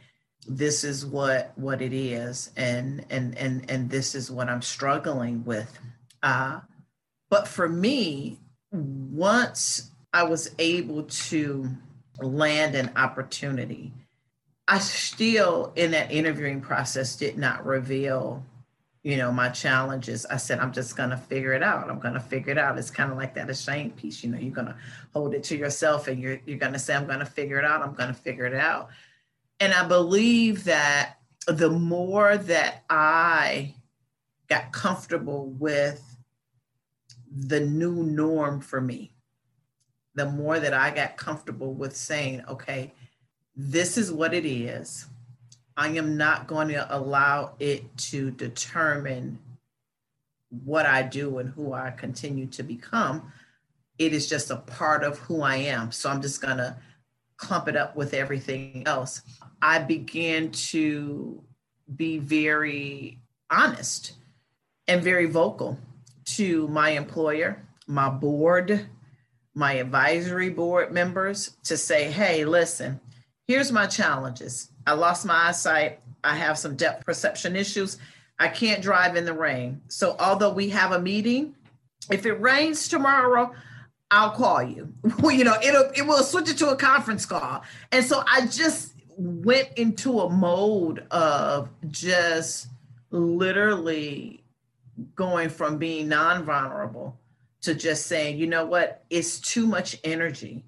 this 0.47 0.83
is 0.83 1.05
what 1.05 1.51
what 1.57 1.79
it 1.79 1.93
is, 1.93 2.49
and 2.57 3.05
and 3.11 3.37
and 3.37 3.69
and 3.69 3.87
this 3.87 4.15
is 4.15 4.31
what 4.31 4.49
I'm 4.49 4.63
struggling 4.63 5.45
with." 5.45 5.79
Uh, 6.23 6.61
but 7.29 7.47
for 7.47 7.69
me, 7.69 8.39
once 8.71 9.91
I 10.11 10.23
was 10.23 10.55
able 10.57 11.03
to 11.03 11.69
land 12.19 12.73
an 12.73 12.93
opportunity, 12.95 13.93
I 14.67 14.79
still, 14.79 15.71
in 15.75 15.91
that 15.91 16.11
interviewing 16.11 16.61
process, 16.61 17.15
did 17.15 17.37
not 17.37 17.65
reveal 17.65 18.43
you 19.07 19.15
know, 19.15 19.31
my 19.31 19.47
challenges, 19.47 20.25
I 20.25 20.35
said, 20.35 20.59
I'm 20.59 20.73
just 20.73 20.97
going 20.97 21.11
to 21.11 21.17
figure 21.17 21.53
it 21.53 21.63
out. 21.63 21.89
I'm 21.89 21.97
going 21.97 22.15
to 22.15 22.19
figure 22.19 22.51
it 22.51 22.57
out. 22.57 22.77
It's 22.77 22.91
kind 22.91 23.09
of 23.09 23.17
like 23.17 23.35
that 23.35 23.49
ashamed 23.49 23.95
piece. 23.95 24.21
You 24.21 24.31
know, 24.31 24.37
you're 24.37 24.53
going 24.53 24.67
to 24.67 24.75
hold 25.13 25.33
it 25.33 25.45
to 25.45 25.55
yourself 25.55 26.09
and 26.09 26.21
you're, 26.21 26.41
you're 26.45 26.57
going 26.57 26.73
to 26.73 26.79
say, 26.79 26.93
I'm 26.93 27.07
going 27.07 27.19
to 27.19 27.25
figure 27.25 27.57
it 27.57 27.63
out. 27.63 27.81
I'm 27.81 27.93
going 27.93 28.09
to 28.09 28.13
figure 28.13 28.43
it 28.43 28.53
out. 28.53 28.89
And 29.61 29.73
I 29.73 29.87
believe 29.87 30.65
that 30.65 31.19
the 31.47 31.69
more 31.69 32.35
that 32.35 32.83
I 32.89 33.75
got 34.49 34.73
comfortable 34.73 35.51
with 35.51 36.03
the 37.33 37.61
new 37.61 38.03
norm 38.03 38.59
for 38.59 38.81
me, 38.81 39.13
the 40.15 40.25
more 40.25 40.59
that 40.59 40.73
I 40.73 40.91
got 40.91 41.15
comfortable 41.15 41.73
with 41.73 41.95
saying, 41.95 42.43
okay, 42.49 42.93
this 43.57 43.97
is 43.97 44.11
what 44.11 44.33
it 44.33 44.45
is 44.45 45.07
I 45.75 45.89
am 45.89 46.17
not 46.17 46.47
going 46.47 46.69
to 46.69 46.95
allow 46.95 47.53
it 47.59 47.95
to 47.97 48.31
determine 48.31 49.37
what 50.49 50.87
I 50.87 51.03
do 51.03 51.37
and 51.37 51.49
who 51.49 51.73
I 51.73 51.91
continue 51.91 52.47
to 52.47 52.63
become. 52.63 53.31
It 53.99 54.11
is 54.11 54.27
just 54.27 54.49
a 54.49 54.55
part 54.55 55.03
of 55.03 55.19
who 55.19 55.43
I 55.43 55.57
am. 55.57 55.91
So 55.91 56.09
I'm 56.09 56.21
just 56.21 56.41
going 56.41 56.57
to 56.57 56.77
clump 57.37 57.67
it 57.67 57.75
up 57.75 57.95
with 57.95 58.15
everything 58.15 58.83
else. 58.87 59.21
I 59.61 59.77
began 59.77 60.49
to 60.51 61.43
be 61.95 62.17
very 62.17 63.19
honest 63.51 64.13
and 64.87 65.03
very 65.03 65.27
vocal 65.27 65.77
to 66.25 66.67
my 66.69 66.89
employer, 66.89 67.63
my 67.85 68.09
board, 68.09 68.87
my 69.53 69.73
advisory 69.73 70.49
board 70.49 70.91
members 70.91 71.55
to 71.65 71.77
say, 71.77 72.09
hey, 72.09 72.45
listen, 72.45 72.99
here's 73.47 73.71
my 73.71 73.87
challenges. 73.87 74.71
I 74.85 74.93
lost 74.93 75.25
my 75.25 75.49
eyesight. 75.49 75.99
I 76.23 76.35
have 76.35 76.57
some 76.57 76.75
depth 76.75 77.05
perception 77.05 77.55
issues. 77.55 77.97
I 78.39 78.47
can't 78.49 78.81
drive 78.81 79.15
in 79.15 79.25
the 79.25 79.33
rain. 79.33 79.81
So, 79.87 80.15
although 80.19 80.53
we 80.53 80.69
have 80.69 80.91
a 80.91 80.99
meeting, 80.99 81.55
if 82.11 82.25
it 82.25 82.33
rains 82.33 82.87
tomorrow, 82.87 83.53
I'll 84.11 84.31
call 84.31 84.63
you. 84.63 84.93
You 85.23 85.43
know, 85.43 85.55
it'll 85.61 85.89
it 85.95 86.03
will 86.05 86.23
switch 86.23 86.49
it 86.49 86.57
to 86.59 86.69
a 86.69 86.75
conference 86.75 87.25
call. 87.25 87.63
And 87.91 88.03
so 88.03 88.23
I 88.25 88.47
just 88.47 88.93
went 89.17 89.69
into 89.75 90.21
a 90.21 90.29
mode 90.29 91.05
of 91.11 91.69
just 91.89 92.67
literally 93.11 94.43
going 95.15 95.49
from 95.49 95.77
being 95.77 96.07
non-vulnerable 96.07 97.17
to 97.61 97.75
just 97.75 98.07
saying, 98.07 98.37
you 98.37 98.47
know 98.47 98.65
what, 98.65 99.03
it's 99.09 99.39
too 99.39 99.67
much 99.67 99.99
energy 100.03 100.63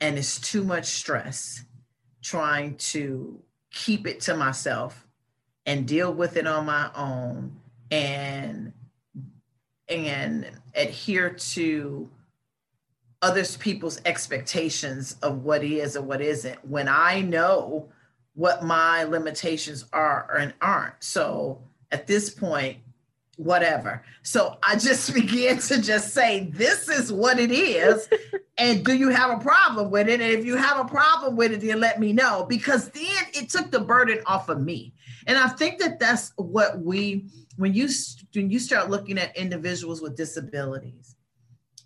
and 0.00 0.16
it's 0.18 0.40
too 0.40 0.64
much 0.64 0.86
stress 0.86 1.64
trying 2.26 2.74
to 2.74 3.40
keep 3.70 4.04
it 4.04 4.20
to 4.20 4.36
myself 4.36 5.06
and 5.64 5.86
deal 5.86 6.12
with 6.12 6.36
it 6.36 6.44
on 6.44 6.66
my 6.66 6.90
own 6.96 7.56
and 7.92 8.72
and 9.88 10.50
adhere 10.74 11.30
to 11.30 12.10
others 13.22 13.56
people's 13.58 14.00
expectations 14.04 15.16
of 15.22 15.44
what 15.44 15.62
is 15.62 15.96
or 15.96 16.02
what 16.02 16.20
isn't 16.20 16.58
when 16.68 16.88
I 16.88 17.20
know 17.20 17.88
what 18.34 18.64
my 18.64 19.04
limitations 19.04 19.84
are 19.92 20.36
and 20.36 20.52
aren't. 20.60 21.04
So 21.04 21.62
at 21.92 22.08
this 22.08 22.28
point, 22.28 22.78
whatever. 23.36 24.02
So 24.22 24.58
I 24.62 24.76
just 24.76 25.14
began 25.14 25.58
to 25.58 25.80
just 25.80 26.12
say, 26.12 26.50
this 26.52 26.88
is 26.88 27.12
what 27.12 27.38
it 27.38 27.50
is. 27.50 28.08
and 28.58 28.84
do 28.84 28.94
you 28.94 29.10
have 29.10 29.38
a 29.38 29.42
problem 29.42 29.90
with 29.90 30.08
it? 30.08 30.20
And 30.20 30.32
if 30.32 30.44
you 30.44 30.56
have 30.56 30.78
a 30.78 30.88
problem 30.88 31.36
with 31.36 31.52
it, 31.52 31.60
then 31.60 31.80
let 31.80 32.00
me 32.00 32.12
know 32.12 32.46
because 32.48 32.90
then 32.90 33.24
it 33.34 33.48
took 33.48 33.70
the 33.70 33.80
burden 33.80 34.18
off 34.26 34.48
of 34.48 34.60
me. 34.60 34.94
And 35.26 35.38
I 35.38 35.48
think 35.48 35.78
that 35.80 35.98
that's 35.98 36.32
what 36.36 36.80
we, 36.80 37.28
when 37.56 37.74
you, 37.74 37.88
when 38.34 38.50
you 38.50 38.58
start 38.58 38.90
looking 38.90 39.18
at 39.18 39.36
individuals 39.36 40.00
with 40.02 40.16
disabilities, 40.16 41.16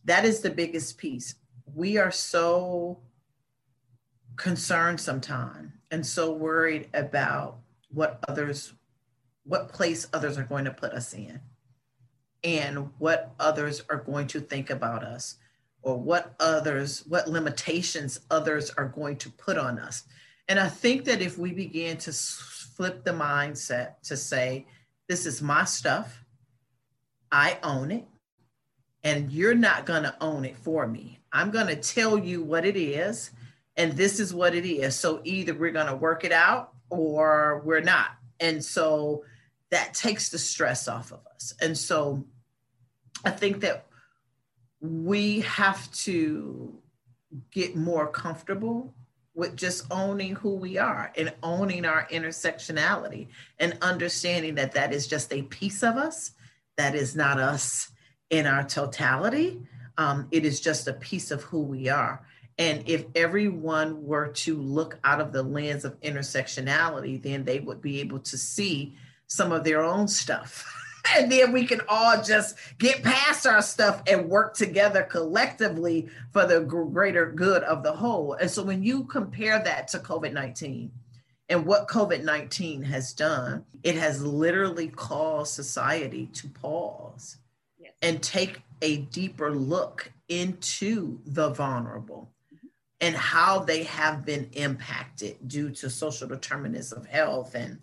that 0.05 0.25
is 0.25 0.41
the 0.41 0.51
biggest 0.51 0.99
piece. 0.99 1.35
We 1.73 1.99
are 1.99 2.11
so 2.11 3.01
concerned 4.37 5.01
sometimes 5.01 5.73
and 5.91 6.07
so 6.07 6.33
worried 6.33 6.89
about 6.95 7.59
what 7.91 8.19
others 8.29 8.73
what 9.45 9.73
place 9.73 10.07
others 10.13 10.39
are 10.39 10.45
going 10.45 10.65
to 10.65 10.71
put 10.71 10.93
us 10.93 11.15
in 11.15 11.41
and 12.45 12.91
what 12.99 13.35
others 13.39 13.83
are 13.91 13.99
going 13.99 14.27
to 14.27 14.41
think 14.41 14.71
about 14.71 15.03
us 15.03 15.37
or 15.83 15.97
what 15.97 16.35
others 16.41 17.05
what 17.07 17.29
limitations 17.29 18.21
others 18.31 18.71
are 18.71 18.89
going 18.89 19.17
to 19.17 19.31
put 19.31 19.57
on 19.57 19.79
us. 19.79 20.05
And 20.49 20.59
i 20.59 20.69
think 20.69 21.05
that 21.05 21.23
if 21.23 21.39
we 21.39 21.53
begin 21.53 21.97
to 21.99 22.13
flip 22.13 23.05
the 23.05 23.13
mindset 23.13 24.01
to 24.05 24.17
say 24.17 24.67
this 25.09 25.27
is 25.27 25.43
my 25.43 25.65
stuff 25.65 26.25
i 27.31 27.59
own 27.63 27.91
it 27.91 28.05
and 29.05 29.31
you're 29.31 29.55
not 29.55 29.87
going 29.87 30.03
to 30.03 30.15
own 30.21 30.45
it 30.45 30.57
for 30.57 30.87
me. 30.87 31.21
I'm 31.33 31.51
going 31.51 31.69
to 31.69 31.77
tell 31.77 32.19
you 32.19 32.43
what 32.43 32.65
it 32.65 32.77
is 32.77 33.31
and 33.77 33.93
this 33.93 34.21
is 34.21 34.35
what 34.35 34.55
it 34.55 34.69
is. 34.69 34.95
So 34.95 35.21
either 35.25 35.55
we're 35.55 35.71
going 35.71 35.87
to 35.87 35.97
work 35.97 36.25
it 36.25 36.33
out 36.33 36.73
or 36.91 37.63
we're 37.65 37.81
not 37.81 38.11
and 38.41 38.65
so 38.65 39.25
that 39.71 39.95
takes 39.95 40.31
the 40.31 40.39
stress 40.39 40.89
off 40.89 41.13
of 41.13 41.21
us. 41.35 41.55
And 41.61 41.77
so 41.77 42.25
I 43.25 43.31
think 43.31 43.61
that 43.61 43.87
we 44.81 45.41
have 45.41 45.93
to 45.93 46.75
get 47.51 47.77
more 47.77 48.09
comfortable 48.09 48.95
with 49.35 49.55
just 49.55 49.87
owning 49.91 50.35
who 50.35 50.55
we 50.57 50.77
are 50.79 51.13
and 51.17 51.33
owning 51.43 51.85
our 51.85 52.07
intersectionality 52.11 53.29
and 53.59 53.79
understanding 53.81 54.57
that 54.57 54.73
that 54.73 54.93
is 54.93 55.07
just 55.07 55.33
a 55.33 55.43
piece 55.43 55.83
of 55.83 55.97
us, 55.97 56.33
that 56.77 56.95
is 56.95 57.15
not 57.15 57.39
us 57.39 57.91
in 58.31 58.47
our 58.47 58.65
totality. 58.65 59.61
Um, 59.99 60.27
it 60.31 60.45
is 60.45 60.61
just 60.61 60.89
a 60.89 60.95
piece 60.95 61.31
of 61.31 61.43
who 61.43 61.61
we 61.61 61.89
are. 61.89 62.27
And 62.61 62.87
if 62.87 63.07
everyone 63.15 64.05
were 64.05 64.29
to 64.29 64.55
look 64.55 64.99
out 65.03 65.19
of 65.19 65.33
the 65.33 65.43
lens 65.43 65.87
of 65.87 65.99
intersectionality, 66.03 67.21
then 67.21 67.43
they 67.43 67.59
would 67.59 67.81
be 67.81 68.01
able 68.01 68.19
to 68.19 68.37
see 68.37 68.95
some 69.29 69.51
of 69.51 69.65
their 69.65 69.83
own 69.83 70.07
stuff. 70.07 70.71
and 71.17 71.33
then 71.33 71.53
we 71.53 71.67
can 71.67 71.81
all 71.89 72.23
just 72.23 72.59
get 72.79 73.03
past 73.03 73.47
our 73.47 73.63
stuff 73.63 74.03
and 74.07 74.29
work 74.29 74.53
together 74.53 75.03
collectively 75.05 76.11
for 76.35 76.45
the 76.45 76.61
greater 76.61 77.33
good 77.33 77.63
of 77.63 77.83
the 77.83 77.93
whole. 77.93 78.35
And 78.35 78.51
so 78.51 78.63
when 78.63 78.83
you 78.83 79.05
compare 79.05 79.59
that 79.65 79.89
to 79.89 79.99
COVID 79.99 80.35
19 80.35 80.93
and 81.49 81.65
what 81.65 81.89
COVID 81.89 82.25
19 82.25 82.83
has 82.83 83.15
done, 83.15 83.65
it 83.83 83.95
has 83.95 84.23
literally 84.23 84.89
caused 84.89 85.55
society 85.55 86.27
to 86.35 86.47
pause 86.49 87.39
yes. 87.79 87.95
and 88.03 88.23
take 88.23 88.61
a 88.83 88.99
deeper 88.99 89.51
look 89.51 90.13
into 90.29 91.21
the 91.25 91.49
vulnerable. 91.49 92.31
And 93.01 93.15
how 93.17 93.59
they 93.61 93.83
have 93.85 94.25
been 94.25 94.49
impacted 94.53 95.37
due 95.49 95.71
to 95.71 95.89
social 95.89 96.29
determinants 96.29 96.93
of 96.93 97.07
health 97.07 97.55
and 97.55 97.81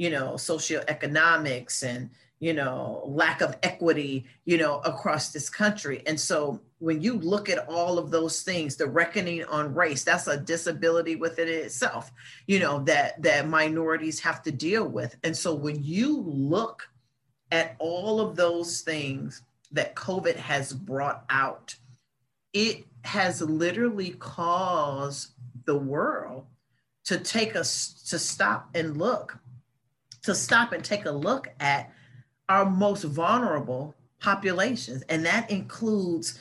you 0.00 0.08
know, 0.08 0.32
socioeconomics 0.32 1.82
and, 1.82 2.08
you 2.38 2.54
know, 2.54 3.02
lack 3.04 3.42
of 3.42 3.54
equity, 3.62 4.24
you 4.46 4.56
know, 4.56 4.78
across 4.78 5.30
this 5.30 5.50
country. 5.50 6.02
And 6.06 6.18
so 6.18 6.58
when 6.78 7.02
you 7.02 7.18
look 7.18 7.50
at 7.50 7.68
all 7.68 7.98
of 7.98 8.10
those 8.10 8.40
things, 8.40 8.76
the 8.76 8.86
reckoning 8.86 9.44
on 9.44 9.74
race, 9.74 10.02
that's 10.02 10.26
a 10.26 10.38
disability 10.38 11.16
within 11.16 11.48
itself, 11.48 12.10
you 12.46 12.60
know, 12.60 12.82
that 12.84 13.22
that 13.22 13.46
minorities 13.46 14.18
have 14.20 14.42
to 14.44 14.50
deal 14.50 14.88
with. 14.88 15.14
And 15.22 15.36
so 15.36 15.54
when 15.54 15.84
you 15.84 16.22
look 16.22 16.88
at 17.50 17.76
all 17.78 18.22
of 18.22 18.36
those 18.36 18.80
things 18.80 19.42
that 19.72 19.94
COVID 19.96 20.36
has 20.36 20.72
brought 20.72 21.26
out, 21.28 21.74
it 22.54 22.86
has 23.02 23.40
literally 23.40 24.10
caused 24.18 25.32
the 25.64 25.76
world 25.76 26.46
to 27.04 27.18
take 27.18 27.56
us 27.56 28.04
to 28.08 28.18
stop 28.18 28.68
and 28.74 28.96
look 28.96 29.38
to 30.22 30.34
stop 30.34 30.72
and 30.72 30.84
take 30.84 31.06
a 31.06 31.10
look 31.10 31.48
at 31.60 31.92
our 32.48 32.68
most 32.68 33.04
vulnerable 33.04 33.94
populations. 34.20 35.02
And 35.08 35.24
that 35.24 35.50
includes 35.50 36.38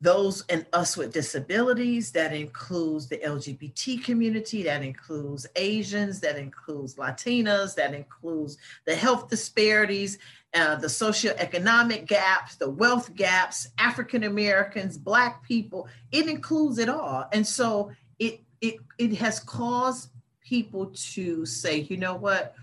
those 0.00 0.44
and 0.48 0.66
us 0.72 0.96
with 0.96 1.12
disabilities, 1.12 2.10
that 2.10 2.32
includes 2.32 3.08
the 3.08 3.18
LGBT 3.18 4.02
community, 4.02 4.64
that 4.64 4.82
includes 4.82 5.46
Asians, 5.54 6.20
that 6.20 6.36
includes 6.36 6.96
Latinas, 6.96 7.76
that 7.76 7.94
includes 7.94 8.58
the 8.84 8.96
health 8.96 9.28
disparities, 9.28 10.18
uh, 10.54 10.76
the 10.76 10.86
socioeconomic 10.86 12.06
gaps, 12.06 12.56
the 12.56 12.68
wealth 12.68 13.14
gaps, 13.14 13.68
African 13.78 14.24
Americans, 14.24 14.98
Black 14.98 15.42
people. 15.42 15.88
It 16.10 16.28
includes 16.28 16.78
it 16.78 16.88
all. 16.88 17.26
And 17.32 17.46
so 17.46 17.90
it, 18.18 18.40
it, 18.60 18.76
it 18.98 19.14
has 19.14 19.40
caused 19.40 20.10
people 20.44 20.92
to 20.94 21.46
say, 21.46 21.80
you 21.80 21.96
know 21.96 22.14
what, 22.14 22.54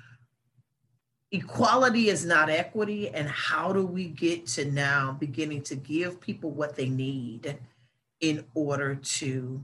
equality 1.31 2.09
is 2.09 2.25
not 2.25 2.49
equity 2.49 3.09
and 3.09 3.27
how 3.27 3.71
do 3.71 3.85
we 3.85 4.07
get 4.07 4.47
to 4.47 4.65
now 4.65 5.15
beginning 5.19 5.61
to 5.61 5.75
give 5.75 6.19
people 6.19 6.51
what 6.51 6.75
they 6.75 6.89
need 6.89 7.57
in 8.21 8.43
order 8.53 8.95
to 8.95 9.63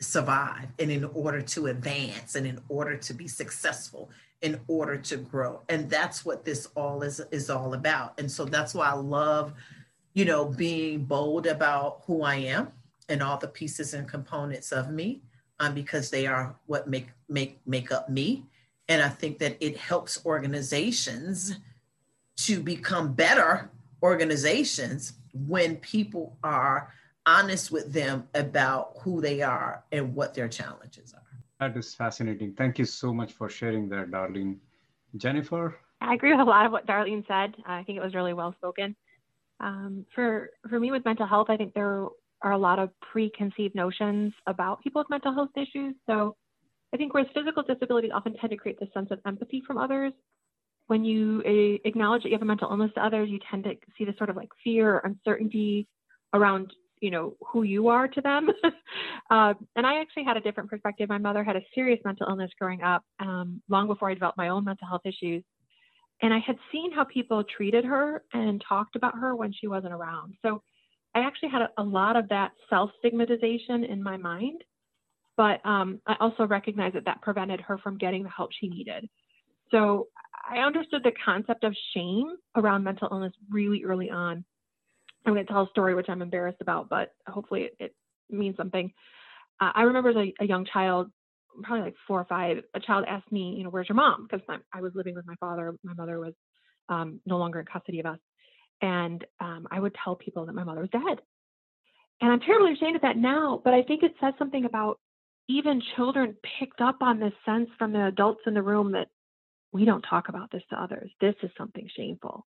survive 0.00 0.68
and 0.78 0.90
in 0.90 1.04
order 1.04 1.40
to 1.40 1.66
advance 1.66 2.34
and 2.34 2.46
in 2.46 2.60
order 2.68 2.96
to 2.96 3.14
be 3.14 3.26
successful 3.26 4.10
in 4.42 4.60
order 4.68 4.96
to 4.96 5.16
grow. 5.16 5.62
And 5.68 5.88
that's 5.88 6.24
what 6.24 6.44
this 6.44 6.66
all 6.74 7.02
is 7.02 7.20
is 7.30 7.48
all 7.48 7.74
about. 7.74 8.18
And 8.18 8.30
so 8.30 8.44
that's 8.44 8.74
why 8.74 8.88
i 8.88 8.94
love 8.94 9.52
you 10.14 10.24
know 10.24 10.44
being 10.44 11.04
bold 11.04 11.46
about 11.46 12.02
who 12.06 12.22
i 12.22 12.34
am 12.34 12.68
and 13.08 13.22
all 13.22 13.38
the 13.38 13.48
pieces 13.48 13.94
and 13.94 14.06
components 14.06 14.72
of 14.72 14.90
me 14.90 15.22
um, 15.60 15.74
because 15.74 16.10
they 16.10 16.26
are 16.26 16.56
what 16.66 16.88
make 16.88 17.08
make 17.28 17.60
make 17.66 17.92
up 17.92 18.08
me. 18.08 18.44
And 18.88 19.00
I 19.00 19.08
think 19.08 19.38
that 19.38 19.56
it 19.60 19.76
helps 19.76 20.24
organizations 20.26 21.56
to 22.38 22.60
become 22.60 23.12
better 23.12 23.70
organizations 24.02 25.12
when 25.32 25.76
people 25.76 26.36
are 26.42 26.92
honest 27.24 27.70
with 27.70 27.92
them 27.92 28.28
about 28.34 28.96
who 29.00 29.20
they 29.20 29.40
are 29.40 29.84
and 29.92 30.14
what 30.14 30.34
their 30.34 30.48
challenges 30.48 31.14
are. 31.14 31.21
That 31.62 31.76
is 31.76 31.94
fascinating. 31.94 32.54
Thank 32.54 32.80
you 32.80 32.84
so 32.84 33.14
much 33.14 33.34
for 33.34 33.48
sharing 33.48 33.88
that, 33.90 34.10
Darlene. 34.10 34.56
Jennifer? 35.16 35.78
I 36.00 36.14
agree 36.14 36.32
with 36.32 36.40
a 36.40 36.50
lot 36.50 36.66
of 36.66 36.72
what 36.72 36.88
Darlene 36.88 37.24
said. 37.28 37.54
I 37.64 37.84
think 37.84 37.96
it 37.96 38.02
was 38.02 38.14
really 38.14 38.32
well 38.32 38.52
spoken. 38.54 38.96
Um, 39.60 40.04
for 40.12 40.50
for 40.68 40.80
me 40.80 40.90
with 40.90 41.04
mental 41.04 41.24
health, 41.24 41.50
I 41.50 41.56
think 41.56 41.72
there 41.72 42.08
are 42.42 42.50
a 42.50 42.58
lot 42.58 42.80
of 42.80 42.90
preconceived 43.12 43.76
notions 43.76 44.32
about 44.48 44.82
people 44.82 45.02
with 45.02 45.10
mental 45.10 45.32
health 45.32 45.50
issues. 45.56 45.94
So 46.04 46.34
I 46.92 46.96
think 46.96 47.14
whereas 47.14 47.30
physical 47.32 47.62
disabilities 47.62 48.10
often 48.12 48.34
tend 48.34 48.50
to 48.50 48.56
create 48.56 48.80
this 48.80 48.92
sense 48.92 49.12
of 49.12 49.20
empathy 49.24 49.62
from 49.64 49.78
others, 49.78 50.12
when 50.88 51.04
you 51.04 51.42
uh, 51.46 51.88
acknowledge 51.88 52.24
that 52.24 52.30
you 52.30 52.34
have 52.34 52.42
a 52.42 52.52
mental 52.52 52.70
illness 52.72 52.90
to 52.96 53.06
others, 53.06 53.30
you 53.30 53.38
tend 53.48 53.62
to 53.62 53.74
see 53.96 54.04
this 54.04 54.18
sort 54.18 54.30
of 54.30 54.36
like 54.36 54.50
fear, 54.64 54.96
or 54.96 54.98
uncertainty 55.04 55.86
around 56.34 56.72
you 57.02 57.10
know 57.10 57.34
who 57.52 57.64
you 57.64 57.88
are 57.88 58.08
to 58.08 58.20
them. 58.20 58.48
uh, 59.30 59.54
and 59.76 59.86
I 59.86 60.00
actually 60.00 60.24
had 60.24 60.36
a 60.36 60.40
different 60.40 60.70
perspective. 60.70 61.08
My 61.08 61.18
mother 61.18 61.42
had 61.44 61.56
a 61.56 61.62
serious 61.74 62.00
mental 62.04 62.28
illness 62.28 62.50
growing 62.58 62.82
up, 62.82 63.04
um, 63.18 63.60
long 63.68 63.88
before 63.88 64.08
I 64.08 64.14
developed 64.14 64.38
my 64.38 64.48
own 64.48 64.64
mental 64.64 64.86
health 64.86 65.02
issues. 65.04 65.42
And 66.22 66.32
I 66.32 66.38
had 66.38 66.56
seen 66.70 66.92
how 66.92 67.04
people 67.04 67.42
treated 67.44 67.84
her 67.84 68.22
and 68.32 68.62
talked 68.66 68.94
about 68.94 69.18
her 69.18 69.34
when 69.34 69.52
she 69.52 69.66
wasn't 69.66 69.92
around. 69.92 70.34
So 70.42 70.62
I 71.14 71.20
actually 71.20 71.48
had 71.50 71.62
a, 71.62 71.68
a 71.78 71.82
lot 71.82 72.16
of 72.16 72.28
that 72.28 72.52
self 72.70 72.90
stigmatization 73.00 73.84
in 73.84 74.00
my 74.02 74.16
mind. 74.16 74.62
But 75.36 75.64
um, 75.66 76.00
I 76.06 76.14
also 76.20 76.46
recognized 76.46 76.94
that 76.94 77.06
that 77.06 77.20
prevented 77.22 77.60
her 77.62 77.78
from 77.78 77.98
getting 77.98 78.22
the 78.22 78.28
help 78.28 78.50
she 78.52 78.68
needed. 78.68 79.08
So 79.72 80.08
I 80.48 80.58
understood 80.58 81.02
the 81.02 81.12
concept 81.24 81.64
of 81.64 81.74
shame 81.94 82.36
around 82.54 82.84
mental 82.84 83.08
illness 83.10 83.32
really 83.50 83.82
early 83.84 84.10
on. 84.10 84.44
I'm 85.24 85.34
going 85.34 85.46
to 85.46 85.52
tell 85.52 85.62
a 85.62 85.70
story 85.70 85.94
which 85.94 86.08
I'm 86.08 86.22
embarrassed 86.22 86.60
about, 86.60 86.88
but 86.88 87.12
hopefully 87.26 87.62
it, 87.62 87.76
it 87.78 87.94
means 88.30 88.56
something. 88.56 88.92
Uh, 89.60 89.70
I 89.74 89.82
remember 89.82 90.10
as 90.10 90.16
a, 90.16 90.34
a, 90.40 90.46
young 90.46 90.64
child, 90.64 91.10
probably 91.62 91.84
like 91.84 91.94
four 92.06 92.20
or 92.20 92.24
five, 92.24 92.58
a 92.74 92.80
child 92.80 93.04
asked 93.08 93.30
me, 93.30 93.54
you 93.56 93.64
know, 93.64 93.70
where's 93.70 93.88
your 93.88 93.96
mom? 93.96 94.26
Because 94.28 94.44
I 94.72 94.80
was 94.80 94.92
living 94.94 95.14
with 95.14 95.26
my 95.26 95.36
father. 95.38 95.74
My 95.84 95.94
mother 95.94 96.18
was 96.18 96.32
um, 96.88 97.20
no 97.26 97.38
longer 97.38 97.60
in 97.60 97.66
custody 97.66 98.00
of 98.00 98.06
us. 98.06 98.18
And 98.80 99.24
um, 99.40 99.68
I 99.70 99.78
would 99.78 99.94
tell 100.02 100.16
people 100.16 100.46
that 100.46 100.54
my 100.54 100.64
mother 100.64 100.80
was 100.80 100.90
dead. 100.90 101.20
And 102.20 102.32
I'm 102.32 102.40
terribly 102.40 102.72
ashamed 102.72 102.96
of 102.96 103.02
that 103.02 103.16
now, 103.16 103.60
but 103.64 103.74
I 103.74 103.82
think 103.82 104.02
it 104.02 104.14
says 104.20 104.34
something 104.38 104.64
about 104.64 104.98
even 105.48 105.82
children 105.96 106.36
picked 106.58 106.80
up 106.80 106.98
on 107.00 107.18
this 107.18 107.32
sense 107.44 107.68
from 107.78 107.92
the 107.92 108.06
adults 108.06 108.42
in 108.46 108.54
the 108.54 108.62
room 108.62 108.92
that 108.92 109.08
we 109.72 109.84
don't 109.84 110.02
talk 110.02 110.28
about 110.28 110.50
this 110.50 110.62
to 110.70 110.80
others. 110.80 111.10
This 111.20 111.34
is 111.42 111.50
something 111.58 111.88
shameful. 111.96 112.46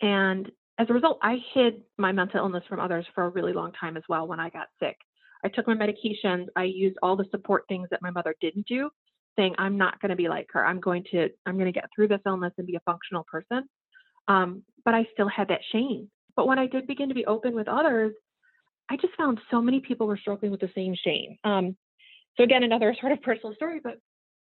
And 0.00 0.50
as 0.78 0.88
a 0.90 0.92
result, 0.92 1.18
I 1.22 1.38
hid 1.52 1.82
my 1.98 2.12
mental 2.12 2.40
illness 2.40 2.64
from 2.68 2.80
others 2.80 3.06
for 3.14 3.24
a 3.24 3.28
really 3.28 3.52
long 3.52 3.72
time 3.72 3.96
as 3.96 4.02
well 4.08 4.26
when 4.26 4.40
I 4.40 4.50
got 4.50 4.68
sick. 4.80 4.96
I 5.44 5.48
took 5.48 5.66
my 5.66 5.74
medications, 5.74 6.46
I 6.56 6.64
used 6.64 6.96
all 7.02 7.16
the 7.16 7.26
support 7.30 7.64
things 7.68 7.88
that 7.90 8.02
my 8.02 8.10
mother 8.10 8.34
didn't 8.40 8.66
do, 8.66 8.90
saying, 9.36 9.54
I'm 9.58 9.76
not 9.76 10.00
going 10.00 10.10
to 10.10 10.16
be 10.16 10.28
like 10.28 10.46
her. 10.52 10.64
I'm 10.64 10.80
going 10.80 11.04
to, 11.12 11.28
I'm 11.46 11.54
going 11.54 11.72
to 11.72 11.80
get 11.80 11.88
through 11.94 12.08
this 12.08 12.20
illness 12.26 12.52
and 12.56 12.66
be 12.66 12.76
a 12.76 12.80
functional 12.80 13.24
person. 13.30 13.68
Um, 14.26 14.62
but 14.84 14.94
I 14.94 15.06
still 15.12 15.28
had 15.28 15.48
that 15.48 15.60
shame. 15.70 16.10
But 16.34 16.46
when 16.46 16.58
I 16.58 16.66
did 16.66 16.86
begin 16.86 17.08
to 17.08 17.14
be 17.14 17.26
open 17.26 17.54
with 17.54 17.68
others, 17.68 18.14
I 18.90 18.96
just 18.96 19.14
found 19.16 19.40
so 19.50 19.60
many 19.60 19.80
people 19.80 20.06
were 20.06 20.16
struggling 20.16 20.50
with 20.50 20.60
the 20.60 20.70
same 20.74 20.94
shame. 21.04 21.36
Um, 21.44 21.76
so 22.36 22.42
again, 22.42 22.62
another 22.62 22.96
sort 23.00 23.12
of 23.12 23.22
personal 23.22 23.54
story, 23.54 23.80
but 23.82 23.98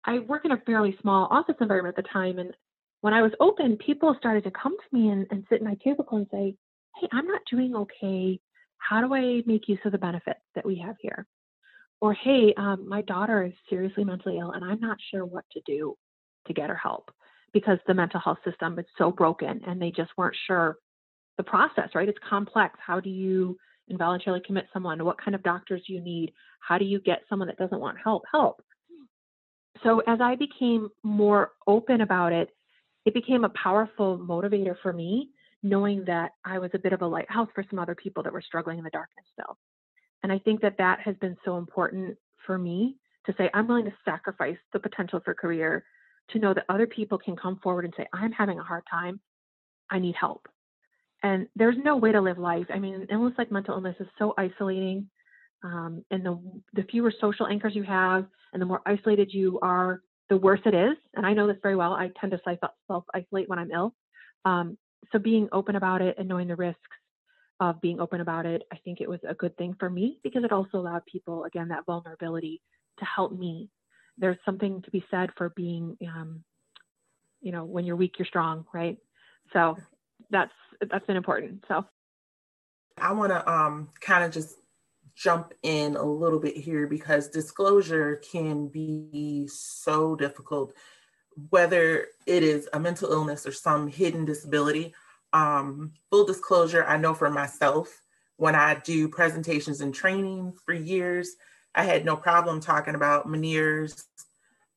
I 0.05 0.19
work 0.19 0.45
in 0.45 0.53
a 0.53 0.63
fairly 0.67 0.97
small 1.01 1.29
office 1.31 1.57
environment 1.61 1.97
at 1.97 2.05
the 2.05 2.09
time. 2.09 2.39
And 2.39 2.55
when 3.03 3.13
I 3.13 3.21
was 3.21 3.33
open, 3.41 3.77
people 3.77 4.15
started 4.19 4.45
to 4.45 4.51
come 4.51 4.77
to 4.79 4.97
me 4.97 5.11
and, 5.11 5.27
and 5.31 5.45
sit 5.51 5.61
in 5.61 5.67
my 5.67 5.75
cubicle 5.75 6.19
and 6.19 6.27
say, 6.31 6.55
Hey, 6.99 7.09
I'm 7.13 7.27
not 7.27 7.43
doing 7.51 7.75
okay. 7.75 8.41
How 8.79 9.01
do 9.01 9.13
I 9.13 9.43
make 9.45 9.69
use 9.69 9.81
of 9.85 9.93
the 9.93 9.99
benefits 9.99 10.41
that 10.55 10.65
we 10.65 10.79
have 10.79 10.97
here? 11.01 11.27
Or, 12.01 12.15
Hey, 12.15 12.55
um, 12.57 12.89
my 12.89 13.03
daughter 13.03 13.45
is 13.45 13.53
seriously 13.69 14.05
mentally 14.05 14.39
ill 14.39 14.53
and 14.53 14.65
I'm 14.65 14.81
not 14.81 14.99
sure 15.11 15.27
what 15.27 15.45
to 15.53 15.61
do 15.67 15.97
to 16.47 16.55
get 16.55 16.71
her 16.71 16.77
help 16.77 17.11
because 17.53 17.79
the 17.87 17.95
mental 17.95 18.21
health 18.21 18.39
system 18.45 18.79
is 18.79 18.87
so 18.97 19.11
broken 19.11 19.61
and 19.67 19.83
they 19.83 19.91
just 19.91 20.11
weren't 20.17 20.37
sure 20.47 20.77
the 21.39 21.43
process, 21.43 21.89
right? 21.95 22.09
It's 22.09 22.19
complex. 22.29 22.79
How 22.85 23.01
do 23.01 23.11
you 23.11 23.57
involuntarily 23.89 24.43
commit 24.47 24.67
someone? 24.73 25.05
What 25.05 25.21
kind 25.21 25.35
of 25.35 25.43
doctors 25.43 25.83
do 25.87 25.93
you 25.93 26.01
need? 26.01 26.33
How 26.61 26.79
do 26.79 26.85
you 26.85 27.01
get 27.01 27.23
someone 27.29 27.49
that 27.49 27.59
doesn't 27.59 27.81
want 27.81 27.99
help 28.03 28.23
help? 28.31 28.63
So 29.83 30.01
as 30.07 30.21
I 30.21 30.37
became 30.37 30.89
more 31.03 31.53
open 31.67 32.03
about 32.03 32.33
it, 32.33 32.51
it 33.05 33.15
became 33.15 33.45
a 33.45 33.51
powerful 33.51 34.19
motivator 34.19 34.75
for 34.83 34.93
me, 34.93 35.31
knowing 35.63 36.05
that 36.07 36.33
I 36.45 36.59
was 36.59 36.71
a 36.75 36.79
bit 36.79 36.93
of 36.93 37.03
a 37.03 37.07
lighthouse 37.07 37.49
for 37.55 37.65
some 37.69 37.79
other 37.79 37.95
people 37.95 38.23
that 38.23 38.33
were 38.33 38.43
struggling 38.43 38.79
in 38.79 38.85
the 38.85 38.91
darkness 38.91 39.27
still. 39.33 39.57
And 40.23 40.33
I 40.33 40.39
think 40.39 40.61
that 40.61 40.79
that 40.79 41.01
has 41.01 41.17
been 41.17 41.37
so 41.45 41.59
important 41.59 42.17
for 42.47 42.59
me 42.59 42.97
to 43.27 43.35
say, 43.37 43.51
I'm 43.55 43.69
willing 43.69 43.85
to 43.85 43.95
sacrifice 44.05 44.57
the 44.73 44.81
potential 44.81 45.21
for 45.25 45.35
career 45.35 45.85
to 46.31 46.39
know 46.39 46.55
that 46.55 46.65
other 46.69 46.87
people 46.87 47.19
can 47.19 47.37
come 47.37 47.59
forward 47.63 47.85
and 47.85 47.95
say, 47.97 48.07
I'm 48.13 48.33
having 48.33 48.59
a 48.59 48.65
hard 48.65 48.85
time. 48.91 49.21
I 49.91 49.99
need 49.99 50.15
help. 50.19 50.49
And 51.23 51.47
there's 51.55 51.77
no 51.85 51.97
way 51.97 52.13
to 52.13 52.21
live 52.21 52.39
life. 52.39 52.67
I 52.73 52.79
mean, 52.79 53.07
illness 53.11 53.35
like 53.39 53.53
mental 53.53 53.75
illness 53.75 53.97
is 54.01 54.09
so 54.19 54.35
isolating. 54.39 55.09
Um, 55.63 56.05
and 56.11 56.27
the, 56.27 56.41
the 56.73 56.83
fewer 56.85 57.13
social 57.21 57.47
anchors 57.47 57.77
you 57.77 57.85
have 57.85 58.27
and 58.53 58.61
the 58.61 58.67
more 58.67 58.83
isolated 58.87 59.33
you 59.33 59.61
are, 59.63 60.03
the 60.33 60.39
worse 60.39 60.61
it 60.65 60.73
is. 60.73 60.97
And 61.15 61.27
I 61.27 61.35
know 61.35 61.47
this 61.47 61.59
very 61.63 61.77
well. 61.77 61.93
I 61.93 62.11
tend 62.19 62.33
to 62.33 62.41
self 62.89 63.05
isolate 63.13 63.51
when 63.51 63.59
I'm 63.59 63.71
ill. 63.71 63.95
Um, 64.47 64.79
so 65.13 65.19
being 65.19 65.47
open 65.53 65.77
about 65.77 66.01
it 66.01 66.17
and 66.19 66.27
knowing 66.27 66.49
the 66.49 66.57
risks 66.57 66.81
of 67.61 67.83
being 67.83 68.01
open 68.01 68.23
about 68.23 68.47
it, 68.47 68.63
I 68.73 68.77
think 68.83 69.03
it 69.03 69.11
was 69.11 69.21
a 69.29 69.35
good 69.35 69.55
thing 69.59 69.77
for 69.79 69.91
me 69.91 70.21
because 70.25 70.43
it 70.43 70.51
also 70.51 70.79
allowed 70.79 71.05
people, 71.05 71.45
again, 71.45 71.69
that 71.69 71.85
vulnerability 71.85 72.63
to 72.99 73.05
help 73.05 73.39
me. 73.39 73.69
There's 74.17 74.39
something 74.47 74.81
to 74.81 74.91
be 74.91 75.05
said 75.11 75.29
for 75.37 75.51
being, 75.51 75.99
um, 76.09 76.43
you 77.43 77.53
know, 77.53 77.67
when 77.67 77.85
you're 77.85 77.97
weak, 77.97 78.15
you're 78.19 78.25
strong, 78.25 78.65
right? 78.73 78.97
So 79.53 79.77
that's 80.31 80.53
that's 80.91 81.05
been 81.05 81.19
important. 81.19 81.63
So 81.69 81.85
I 82.97 83.13
want 83.13 83.33
to 83.33 83.53
um, 83.53 83.91
kind 84.01 84.25
of 84.25 84.31
just 84.31 84.57
jump 85.15 85.53
in 85.63 85.97
a 85.97 86.03
little 86.03 86.39
bit 86.39 86.57
here 86.57 86.87
because 86.87 87.29
disclosure 87.29 88.17
can 88.17 88.69
be 88.69 89.47
so 89.47 90.17
difficult, 90.17 90.73
whether 91.51 92.09
it 92.27 92.43
is 92.43 92.69
a 92.73 92.81
mental 92.81 93.13
illness 93.13 93.47
or 93.47 93.53
some 93.53 93.89
hidden 93.89 94.25
disability. 94.25 94.95
Um, 95.33 95.93
full 96.11 96.25
disclosure, 96.25 96.85
I 96.85 96.97
know 96.97 97.15
for 97.15 97.31
myself, 97.31 98.03
when 98.37 98.55
I 98.55 98.75
do 98.75 99.09
presentations 99.09 99.81
and 99.81 99.95
training 99.95 100.55
for 100.65 100.75
years, 100.75 101.37
I 101.75 101.85
had 101.85 102.05
no 102.05 102.17
problem 102.17 102.61
talking 102.61 102.95
about 102.95 103.29
Meniere's 103.29 104.07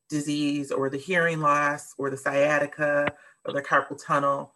disease 0.08 0.70
or 0.70 0.88
the 0.88 0.98
hearing 0.98 1.40
loss 1.40 1.94
or 1.98 2.10
the 2.10 2.16
sciatica 2.16 3.12
or 3.44 3.52
the 3.52 3.62
carpal 3.62 4.02
tunnel. 4.02 4.54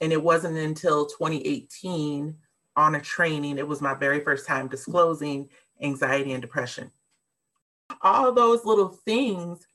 And 0.00 0.12
it 0.12 0.22
wasn't 0.22 0.56
until 0.56 1.06
2018 1.06 2.36
on 2.80 2.94
a 2.94 3.00
training. 3.00 3.58
It 3.58 3.68
was 3.68 3.82
my 3.82 3.94
very 3.94 4.20
first 4.20 4.46
time 4.46 4.66
disclosing 4.66 5.50
anxiety 5.82 6.32
and 6.32 6.40
depression. 6.40 6.90
All 8.00 8.32
those 8.32 8.64
little 8.64 8.88
things, 8.88 9.66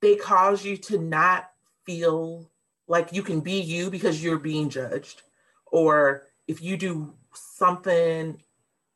they 0.00 0.14
cause 0.14 0.64
you 0.64 0.76
to 0.76 0.98
not 0.98 1.50
feel 1.84 2.48
like 2.86 3.12
you 3.12 3.22
can 3.22 3.40
be 3.40 3.60
you 3.60 3.90
because 3.90 4.22
you're 4.22 4.38
being 4.38 4.68
judged. 4.68 5.22
Or 5.66 6.28
if 6.46 6.62
you 6.62 6.76
do 6.76 7.14
something 7.34 8.40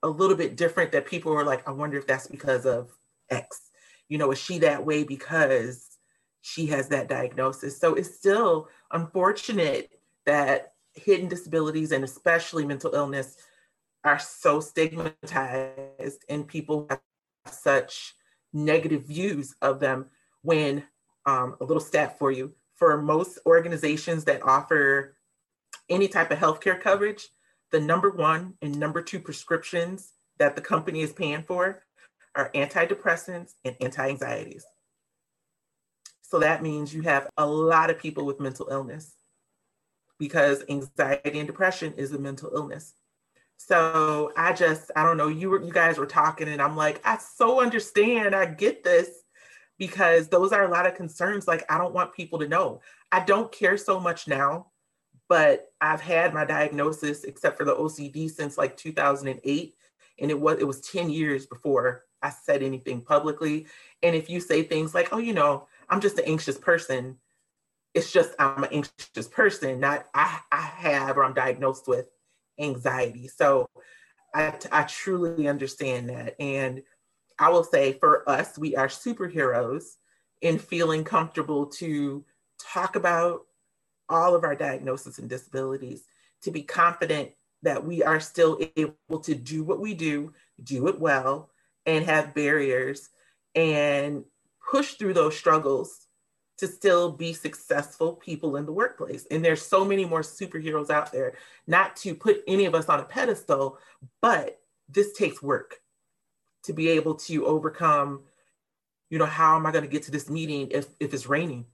a 0.05 0.09
little 0.09 0.37
bit 0.37 0.57
different 0.57 0.93
that 0.93 1.07
people 1.07 1.33
are 1.33 1.45
like, 1.45 1.67
I 1.67 1.73
wonder 1.73 1.99
if 1.99 2.07
that's 2.07 2.29
because 2.29 2.65
of 2.65 2.93
X. 3.29 3.71
You 4.09 4.19
know, 4.19 4.31
is 4.31 4.39
she 4.39 4.59
that 4.61 4.87
way 4.87 5.03
because 5.03 5.99
she 6.43 6.67
has 6.67 6.89
that 6.91 7.09
diagnosis? 7.09 7.79
So 7.79 7.95
it's 7.95 8.15
still 8.15 8.69
unfortunate 8.93 9.91
that 10.27 10.75
hidden 10.95 11.29
disabilities 11.29 11.91
and 11.91 12.05
especially 12.05 12.65
mental 12.65 12.95
illness 12.95 13.37
are 14.05 14.19
so 14.19 14.61
stigmatized 14.61 16.25
and 16.29 16.47
people 16.47 16.87
have 16.89 17.01
such 17.51 18.15
negative 18.53 19.05
views 19.05 19.55
of 19.61 19.81
them 19.81 20.07
when 20.43 20.85
um, 21.27 21.57
a 21.61 21.65
little 21.65 21.81
stat 21.81 22.19
for 22.19 22.31
you 22.31 22.53
for 22.77 23.01
most 23.01 23.39
organizations 23.45 24.25
that 24.25 24.43
offer 24.43 25.17
any 25.89 26.09
type 26.09 26.31
of 26.31 26.39
healthcare 26.39 26.81
coverage 26.81 27.29
the 27.71 27.81
number 27.81 28.11
one 28.11 28.55
and 28.63 28.79
number 28.79 29.03
two 29.03 29.21
prescriptions 29.21 30.13
that 30.39 30.55
the 30.57 30.63
company 30.63 31.01
is 31.01 31.13
paying 31.13 31.43
for 31.43 31.83
are 32.35 32.51
antidepressants 32.55 33.55
and 33.65 33.77
anti-anxieties 33.81 34.65
so 36.23 36.39
that 36.39 36.63
means 36.63 36.93
you 36.93 37.03
have 37.03 37.27
a 37.39 37.47
lot 37.47 37.89
of 37.89 37.99
people 37.99 38.27
with 38.27 38.39
mental 38.39 38.69
illness 38.71 39.15
because 40.19 40.63
anxiety 40.69 41.39
and 41.39 41.47
depression 41.47 41.95
is 41.97 42.13
a 42.13 42.19
mental 42.19 42.51
illness. 42.55 42.95
So 43.59 44.33
I 44.37 44.53
just, 44.53 44.91
I 44.97 45.03
don't 45.03 45.17
know, 45.17 45.29
you 45.29 45.51
were 45.51 45.61
you 45.63 45.73
guys 45.73 45.99
were 45.99 46.07
talking 46.07 46.49
and 46.49 46.63
I'm 46.63 46.77
like, 46.77 47.01
I 47.05 47.19
so 47.19 47.61
understand, 47.61 48.35
I 48.35 48.47
get 48.47 48.85
this 48.85 49.11
because 49.79 50.29
those 50.29 50.53
are 50.53 50.65
a 50.65 50.71
lot 50.71 50.87
of 50.87 50.95
concerns. 50.95 51.47
Like 51.49 51.65
I 51.71 51.77
don't 51.77 51.93
want 51.93 52.15
people 52.15 52.39
to 52.39 52.49
know. 52.49 52.81
I 53.13 53.21
don't 53.25 53.53
care 53.53 53.77
so 53.77 53.99
much 54.01 54.29
now, 54.29 54.69
but 55.29 55.67
I've 55.81 56.01
had 56.01 56.33
my 56.33 56.45
diagnosis 56.45 57.25
except 57.25 57.59
for 57.59 57.65
the 57.65 57.75
OCD 57.75 58.31
since 58.31 58.57
like 58.59 58.77
2008 58.77 59.75
and 60.21 60.31
it 60.31 60.41
was 60.41 60.59
it 60.61 60.67
was 60.67 60.81
10 60.81 61.11
years 61.11 61.45
before 61.47 62.05
I 62.23 62.31
said 62.31 62.63
anything 62.63 63.03
publicly. 63.03 63.67
And 64.03 64.15
if 64.17 64.31
you 64.31 64.41
say 64.41 64.63
things 64.63 64.95
like, 64.95 65.09
"Oh, 65.13 65.19
you 65.19 65.33
know, 65.35 65.67
I'm 65.89 66.01
just 66.01 66.19
an 66.19 66.25
anxious 66.27 66.59
person," 66.59 67.19
it's 67.95 68.13
just 68.13 68.35
I'm 68.39 68.65
an 68.65 68.71
anxious 68.73 69.29
person, 69.29 69.81
not 69.81 70.07
I, 70.15 70.41
I 70.53 70.61
have 70.63 71.17
or 71.19 71.25
I'm 71.25 71.35
diagnosed 71.35 71.89
with 71.89 72.09
anxiety. 72.59 73.29
So 73.29 73.69
I, 74.35 74.55
I 74.71 74.83
truly 74.85 75.49
understand 75.49 76.11
that. 76.11 76.35
And 76.41 76.83
I 77.39 77.51
will 77.51 77.65
say 77.65 77.95
for 77.95 78.29
us, 78.29 78.59
we 78.59 78.77
are 78.77 78.89
superheroes 78.89 79.85
in 80.41 80.59
feeling 80.59 81.05
comfortable 81.05 81.67
to 81.67 82.25
talk 82.61 82.97
about 82.97 83.43
all 84.09 84.35
of 84.35 84.45
our 84.45 84.55
diagnoses 84.55 85.19
and 85.19 85.29
disabilities, 85.29 86.05
to 86.43 86.51
be 86.51 86.63
confident 86.63 87.31
that 87.63 87.85
we 87.85 88.03
are 88.03 88.21
still 88.21 88.59
able 88.77 89.21
to 89.21 89.35
do 89.35 89.65
what 89.65 89.81
we 89.81 89.95
do, 89.95 90.33
do 90.63 90.89
it 90.89 90.99
well, 91.01 91.51
and 91.87 92.05
have 92.05 92.35
barriers 92.35 93.11
and 93.55 94.25
push 94.71 94.95
through 94.95 95.15
those 95.15 95.37
struggles 95.37 96.08
to 96.59 96.67
still 96.67 97.13
be 97.13 97.33
successful 97.33 98.15
people 98.15 98.57
in 98.57 98.67
the 98.67 98.73
workplace. 98.73 99.27
And 99.31 99.45
there's 99.45 99.65
so 99.65 99.85
many 99.85 100.05
more 100.05 100.23
superheroes 100.23 100.91
out 100.91 101.13
there, 101.13 101.35
not 101.67 101.97
to 101.97 102.15
put 102.15 102.43
any 102.47 102.67
of 102.67 102.75
us 102.75 102.87
on 102.87 103.01
a 103.01 103.05
pedestal, 103.05 103.79
but 104.21 104.61
this 104.89 105.13
takes 105.13 105.41
work 105.41 105.81
to 106.65 106.73
be 106.73 106.89
able 106.89 107.15
to 107.15 107.47
overcome, 107.47 108.23
you 109.09 109.19
know, 109.19 109.27
how 109.27 109.57
am 109.57 109.67
I 109.67 109.71
going 109.71 109.85
to 109.85 109.91
get 109.91 110.03
to 110.05 110.11
this 110.11 110.29
meeting 110.29 110.69
if, 110.73 110.89
if 110.99 111.15
it's 111.15 111.29
raining? 111.29 111.65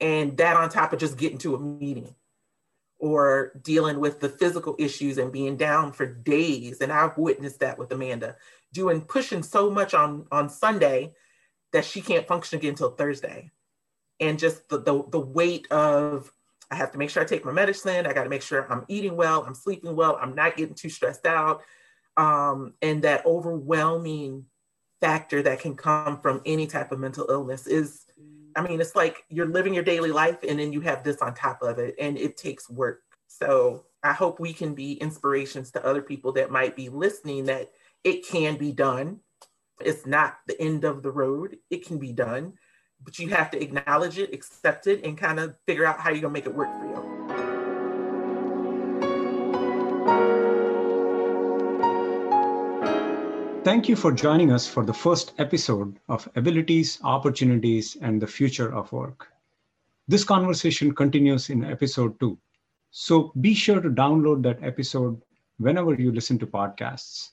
And 0.00 0.36
that 0.36 0.56
on 0.56 0.68
top 0.68 0.92
of 0.92 0.98
just 0.98 1.16
getting 1.16 1.38
to 1.38 1.54
a 1.54 1.58
meeting 1.58 2.14
or 2.98 3.52
dealing 3.62 4.00
with 4.00 4.20
the 4.20 4.28
physical 4.28 4.76
issues 4.78 5.16
and 5.16 5.32
being 5.32 5.56
down 5.56 5.92
for 5.92 6.04
days. 6.04 6.82
And 6.82 6.92
I've 6.92 7.16
witnessed 7.16 7.60
that 7.60 7.78
with 7.78 7.90
Amanda, 7.90 8.36
doing 8.74 9.00
pushing 9.00 9.42
so 9.42 9.70
much 9.70 9.94
on, 9.94 10.26
on 10.30 10.50
Sunday 10.50 11.14
that 11.72 11.86
she 11.86 12.02
can't 12.02 12.26
function 12.26 12.58
again 12.58 12.70
until 12.70 12.90
Thursday 12.90 13.50
and 14.20 14.38
just 14.38 14.68
the, 14.68 14.78
the, 14.78 15.02
the 15.10 15.20
weight 15.20 15.70
of 15.70 16.32
I 16.70 16.76
have 16.76 16.92
to 16.92 16.98
make 16.98 17.10
sure 17.10 17.22
I 17.22 17.26
take 17.26 17.44
my 17.44 17.52
medicine. 17.52 18.06
I 18.06 18.12
got 18.12 18.24
to 18.24 18.28
make 18.28 18.42
sure 18.42 18.70
I'm 18.70 18.84
eating 18.86 19.16
well, 19.16 19.42
I'm 19.44 19.54
sleeping 19.54 19.96
well, 19.96 20.18
I'm 20.20 20.34
not 20.34 20.56
getting 20.56 20.74
too 20.74 20.88
stressed 20.88 21.26
out. 21.26 21.62
Um, 22.16 22.74
and 22.80 23.02
that 23.02 23.26
overwhelming 23.26 24.44
factor 25.00 25.42
that 25.42 25.60
can 25.60 25.74
come 25.74 26.20
from 26.20 26.42
any 26.46 26.66
type 26.66 26.92
of 26.92 27.00
mental 27.00 27.26
illness 27.28 27.66
is, 27.66 28.04
I 28.54 28.62
mean, 28.62 28.80
it's 28.80 28.94
like 28.94 29.24
you're 29.28 29.46
living 29.46 29.74
your 29.74 29.82
daily 29.82 30.12
life 30.12 30.38
and 30.46 30.60
then 30.60 30.72
you 30.72 30.80
have 30.82 31.02
this 31.02 31.18
on 31.18 31.34
top 31.34 31.62
of 31.62 31.78
it, 31.78 31.94
and 31.98 32.16
it 32.18 32.36
takes 32.36 32.70
work. 32.70 33.02
So 33.26 33.84
I 34.02 34.12
hope 34.12 34.38
we 34.38 34.52
can 34.52 34.74
be 34.74 34.92
inspirations 34.94 35.70
to 35.72 35.84
other 35.84 36.02
people 36.02 36.32
that 36.32 36.50
might 36.50 36.76
be 36.76 36.88
listening 36.88 37.46
that 37.46 37.70
it 38.04 38.26
can 38.26 38.56
be 38.56 38.72
done. 38.72 39.20
It's 39.80 40.06
not 40.06 40.36
the 40.46 40.60
end 40.60 40.84
of 40.84 41.02
the 41.02 41.10
road, 41.10 41.56
it 41.70 41.86
can 41.86 41.98
be 41.98 42.12
done 42.12 42.54
but 43.04 43.18
you 43.18 43.28
have 43.28 43.50
to 43.50 43.62
acknowledge 43.62 44.18
it, 44.18 44.32
accept 44.34 44.86
it, 44.86 45.04
and 45.04 45.16
kind 45.16 45.40
of 45.40 45.56
figure 45.66 45.86
out 45.86 45.98
how 45.98 46.10
you're 46.10 46.20
gonna 46.20 46.32
make 46.32 46.46
it 46.46 46.54
work 46.54 46.68
for 46.78 46.86
you. 46.86 47.20
Thank 53.62 53.88
you 53.88 53.96
for 53.96 54.10
joining 54.10 54.50
us 54.50 54.66
for 54.66 54.84
the 54.84 54.94
first 54.94 55.34
episode 55.38 55.98
of 56.08 56.28
Abilities, 56.34 56.98
Opportunities, 57.04 57.96
and 58.00 58.20
the 58.20 58.26
Future 58.26 58.74
of 58.74 58.90
Work. 58.90 59.28
This 60.08 60.24
conversation 60.24 60.94
continues 60.94 61.50
in 61.50 61.64
episode 61.64 62.18
two. 62.18 62.38
So 62.90 63.32
be 63.40 63.54
sure 63.54 63.80
to 63.80 63.90
download 63.90 64.42
that 64.42 64.62
episode 64.62 65.20
whenever 65.58 65.94
you 65.94 66.10
listen 66.10 66.38
to 66.38 66.46
podcasts. 66.46 67.30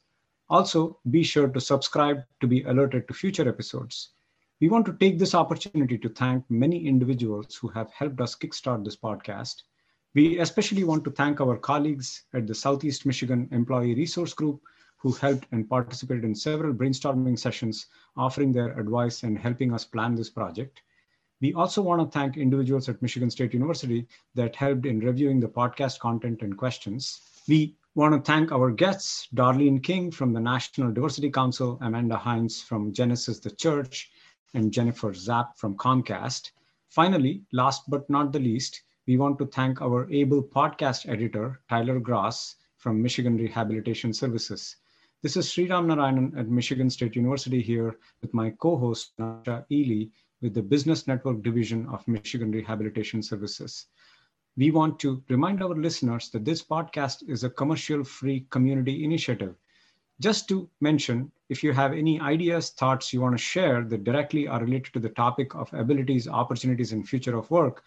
Also, 0.49 0.99
be 1.09 1.24
sure 1.24 1.47
to 1.47 1.59
subscribe 1.59 2.24
to 2.41 2.47
be 2.47 2.61
alerted 2.63 3.07
to 3.07 3.13
future 3.13 3.47
episodes. 3.47 4.09
We 4.59 4.69
want 4.69 4.87
to 4.87 4.93
take 4.93 5.19
this 5.19 5.35
opportunity 5.35 5.99
to 5.99 6.09
thank 6.09 6.43
many 6.49 6.87
individuals 6.87 7.55
who 7.55 7.67
have 7.67 7.91
helped 7.91 8.19
us 8.21 8.35
kickstart 8.35 8.83
this 8.83 8.97
podcast. 8.97 9.61
We 10.15 10.39
especially 10.39 10.83
want 10.83 11.03
to 11.03 11.11
thank 11.11 11.39
our 11.39 11.57
colleagues 11.57 12.23
at 12.33 12.47
the 12.47 12.55
Southeast 12.55 13.05
Michigan 13.05 13.47
Employee 13.51 13.93
Resource 13.93 14.33
Group 14.33 14.61
who 14.97 15.11
helped 15.11 15.45
and 15.51 15.69
participated 15.69 16.23
in 16.23 16.33
several 16.33 16.73
brainstorming 16.73 17.37
sessions, 17.37 17.85
offering 18.15 18.51
their 18.51 18.79
advice 18.79 19.21
and 19.21 19.37
helping 19.37 19.73
us 19.75 19.85
plan 19.85 20.15
this 20.15 20.31
project. 20.31 20.81
We 21.39 21.53
also 21.53 21.83
want 21.83 22.01
to 22.01 22.19
thank 22.19 22.35
individuals 22.35 22.89
at 22.89 22.99
Michigan 22.99 23.29
State 23.29 23.53
University 23.53 24.07
that 24.33 24.55
helped 24.55 24.87
in 24.87 25.01
reviewing 25.01 25.39
the 25.39 25.47
podcast 25.47 25.99
content 25.99 26.41
and 26.41 26.57
questions. 26.57 27.21
We 27.47 27.77
want 27.93 28.15
to 28.15 28.31
thank 28.31 28.51
our 28.51 28.71
guests, 28.71 29.27
Darlene 29.35 29.83
King 29.83 30.09
from 30.09 30.33
the 30.33 30.39
National 30.39 30.91
Diversity 30.91 31.29
Council, 31.29 31.77
Amanda 31.81 32.17
Hines 32.17 32.59
from 32.59 32.91
Genesis 32.91 33.39
the 33.39 33.51
Church, 33.51 34.09
and 34.53 34.71
Jennifer 34.71 35.13
Zapp 35.13 35.57
from 35.57 35.75
Comcast. 35.75 36.51
Finally, 36.89 37.43
last 37.51 37.89
but 37.89 38.09
not 38.09 38.31
the 38.31 38.39
least, 38.39 38.83
we 39.07 39.17
want 39.17 39.37
to 39.39 39.45
thank 39.45 39.81
our 39.81 40.09
able 40.11 40.43
podcast 40.43 41.07
editor, 41.07 41.61
Tyler 41.69 41.99
Grass 41.99 42.55
from 42.77 43.01
Michigan 43.01 43.37
Rehabilitation 43.37 44.13
Services. 44.13 44.75
This 45.23 45.35
is 45.35 45.47
Sriram 45.47 45.87
Narayanan 45.87 46.37
at 46.37 46.47
Michigan 46.47 46.89
State 46.89 47.15
University 47.15 47.61
here 47.61 47.97
with 48.21 48.33
my 48.33 48.51
co-host, 48.51 49.13
Nasha 49.17 49.65
Ely, 49.71 50.09
with 50.41 50.53
the 50.53 50.61
Business 50.61 51.07
Network 51.07 51.41
Division 51.41 51.87
of 51.87 52.07
Michigan 52.07 52.51
Rehabilitation 52.51 53.23
Services. 53.23 53.87
We 54.55 54.71
want 54.71 54.99
to 54.99 55.23
remind 55.29 55.63
our 55.63 55.75
listeners 55.75 56.29
that 56.29 56.45
this 56.45 56.63
podcast 56.63 57.27
is 57.27 57.43
a 57.43 57.49
commercial-free 57.49 58.47
community 58.49 59.03
initiative 59.03 59.55
just 60.20 60.47
to 60.49 60.70
mention, 60.82 61.32
if 61.49 61.63
you 61.63 61.74
have 61.74 61.93
any 61.93 62.20
ideas, 62.20 62.72
thoughts 62.72 63.13
you 63.13 63.22
want 63.22 63.38
to 63.38 63.43
share 63.43 63.84
that 63.84 64.03
directly 64.03 64.47
are 64.47 64.59
related 64.59 64.93
to 64.93 64.99
the 64.99 65.09
topic 65.09 65.53
of 65.55 65.72
abilities, 65.74 66.28
opportunities, 66.28 66.91
and 66.91 67.07
future 67.07 67.38
of 67.38 67.49
work, 67.51 67.84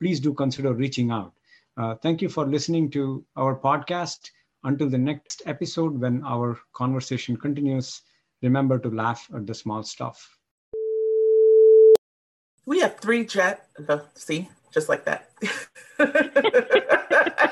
please 0.00 0.18
do 0.18 0.32
consider 0.32 0.72
reaching 0.72 1.10
out. 1.10 1.32
Uh, 1.76 1.94
thank 1.96 2.22
you 2.22 2.28
for 2.28 2.46
listening 2.46 2.90
to 2.90 3.24
our 3.36 3.56
podcast. 3.56 4.30
Until 4.64 4.88
the 4.88 4.98
next 4.98 5.42
episode, 5.44 6.00
when 6.00 6.24
our 6.24 6.58
conversation 6.72 7.36
continues, 7.36 8.00
remember 8.42 8.78
to 8.78 8.88
laugh 8.88 9.28
at 9.34 9.46
the 9.46 9.54
small 9.54 9.82
stuff. 9.82 10.38
We 12.64 12.80
have 12.80 12.98
three 12.98 13.26
jet. 13.26 13.68
See, 14.14 14.48
just 14.72 14.88
like 14.88 15.04
that. 15.04 15.28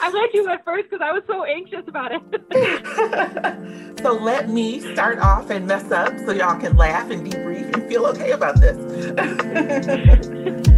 I'm 0.00 0.12
glad 0.12 0.30
you 0.32 0.44
went 0.44 0.64
first 0.64 0.90
because 0.90 1.04
I 1.04 1.12
was 1.12 1.22
so 1.26 1.44
anxious 1.44 1.82
about 1.86 2.12
it. 2.12 3.98
so 4.00 4.12
let 4.12 4.48
me 4.48 4.80
start 4.94 5.18
off 5.18 5.50
and 5.50 5.66
mess 5.66 5.90
up 5.90 6.16
so 6.20 6.32
y'all 6.32 6.60
can 6.60 6.76
laugh 6.76 7.10
and 7.10 7.30
debrief 7.30 7.74
and 7.74 7.88
feel 7.88 8.06
okay 8.06 8.32
about 8.32 8.60
this. 8.60 8.76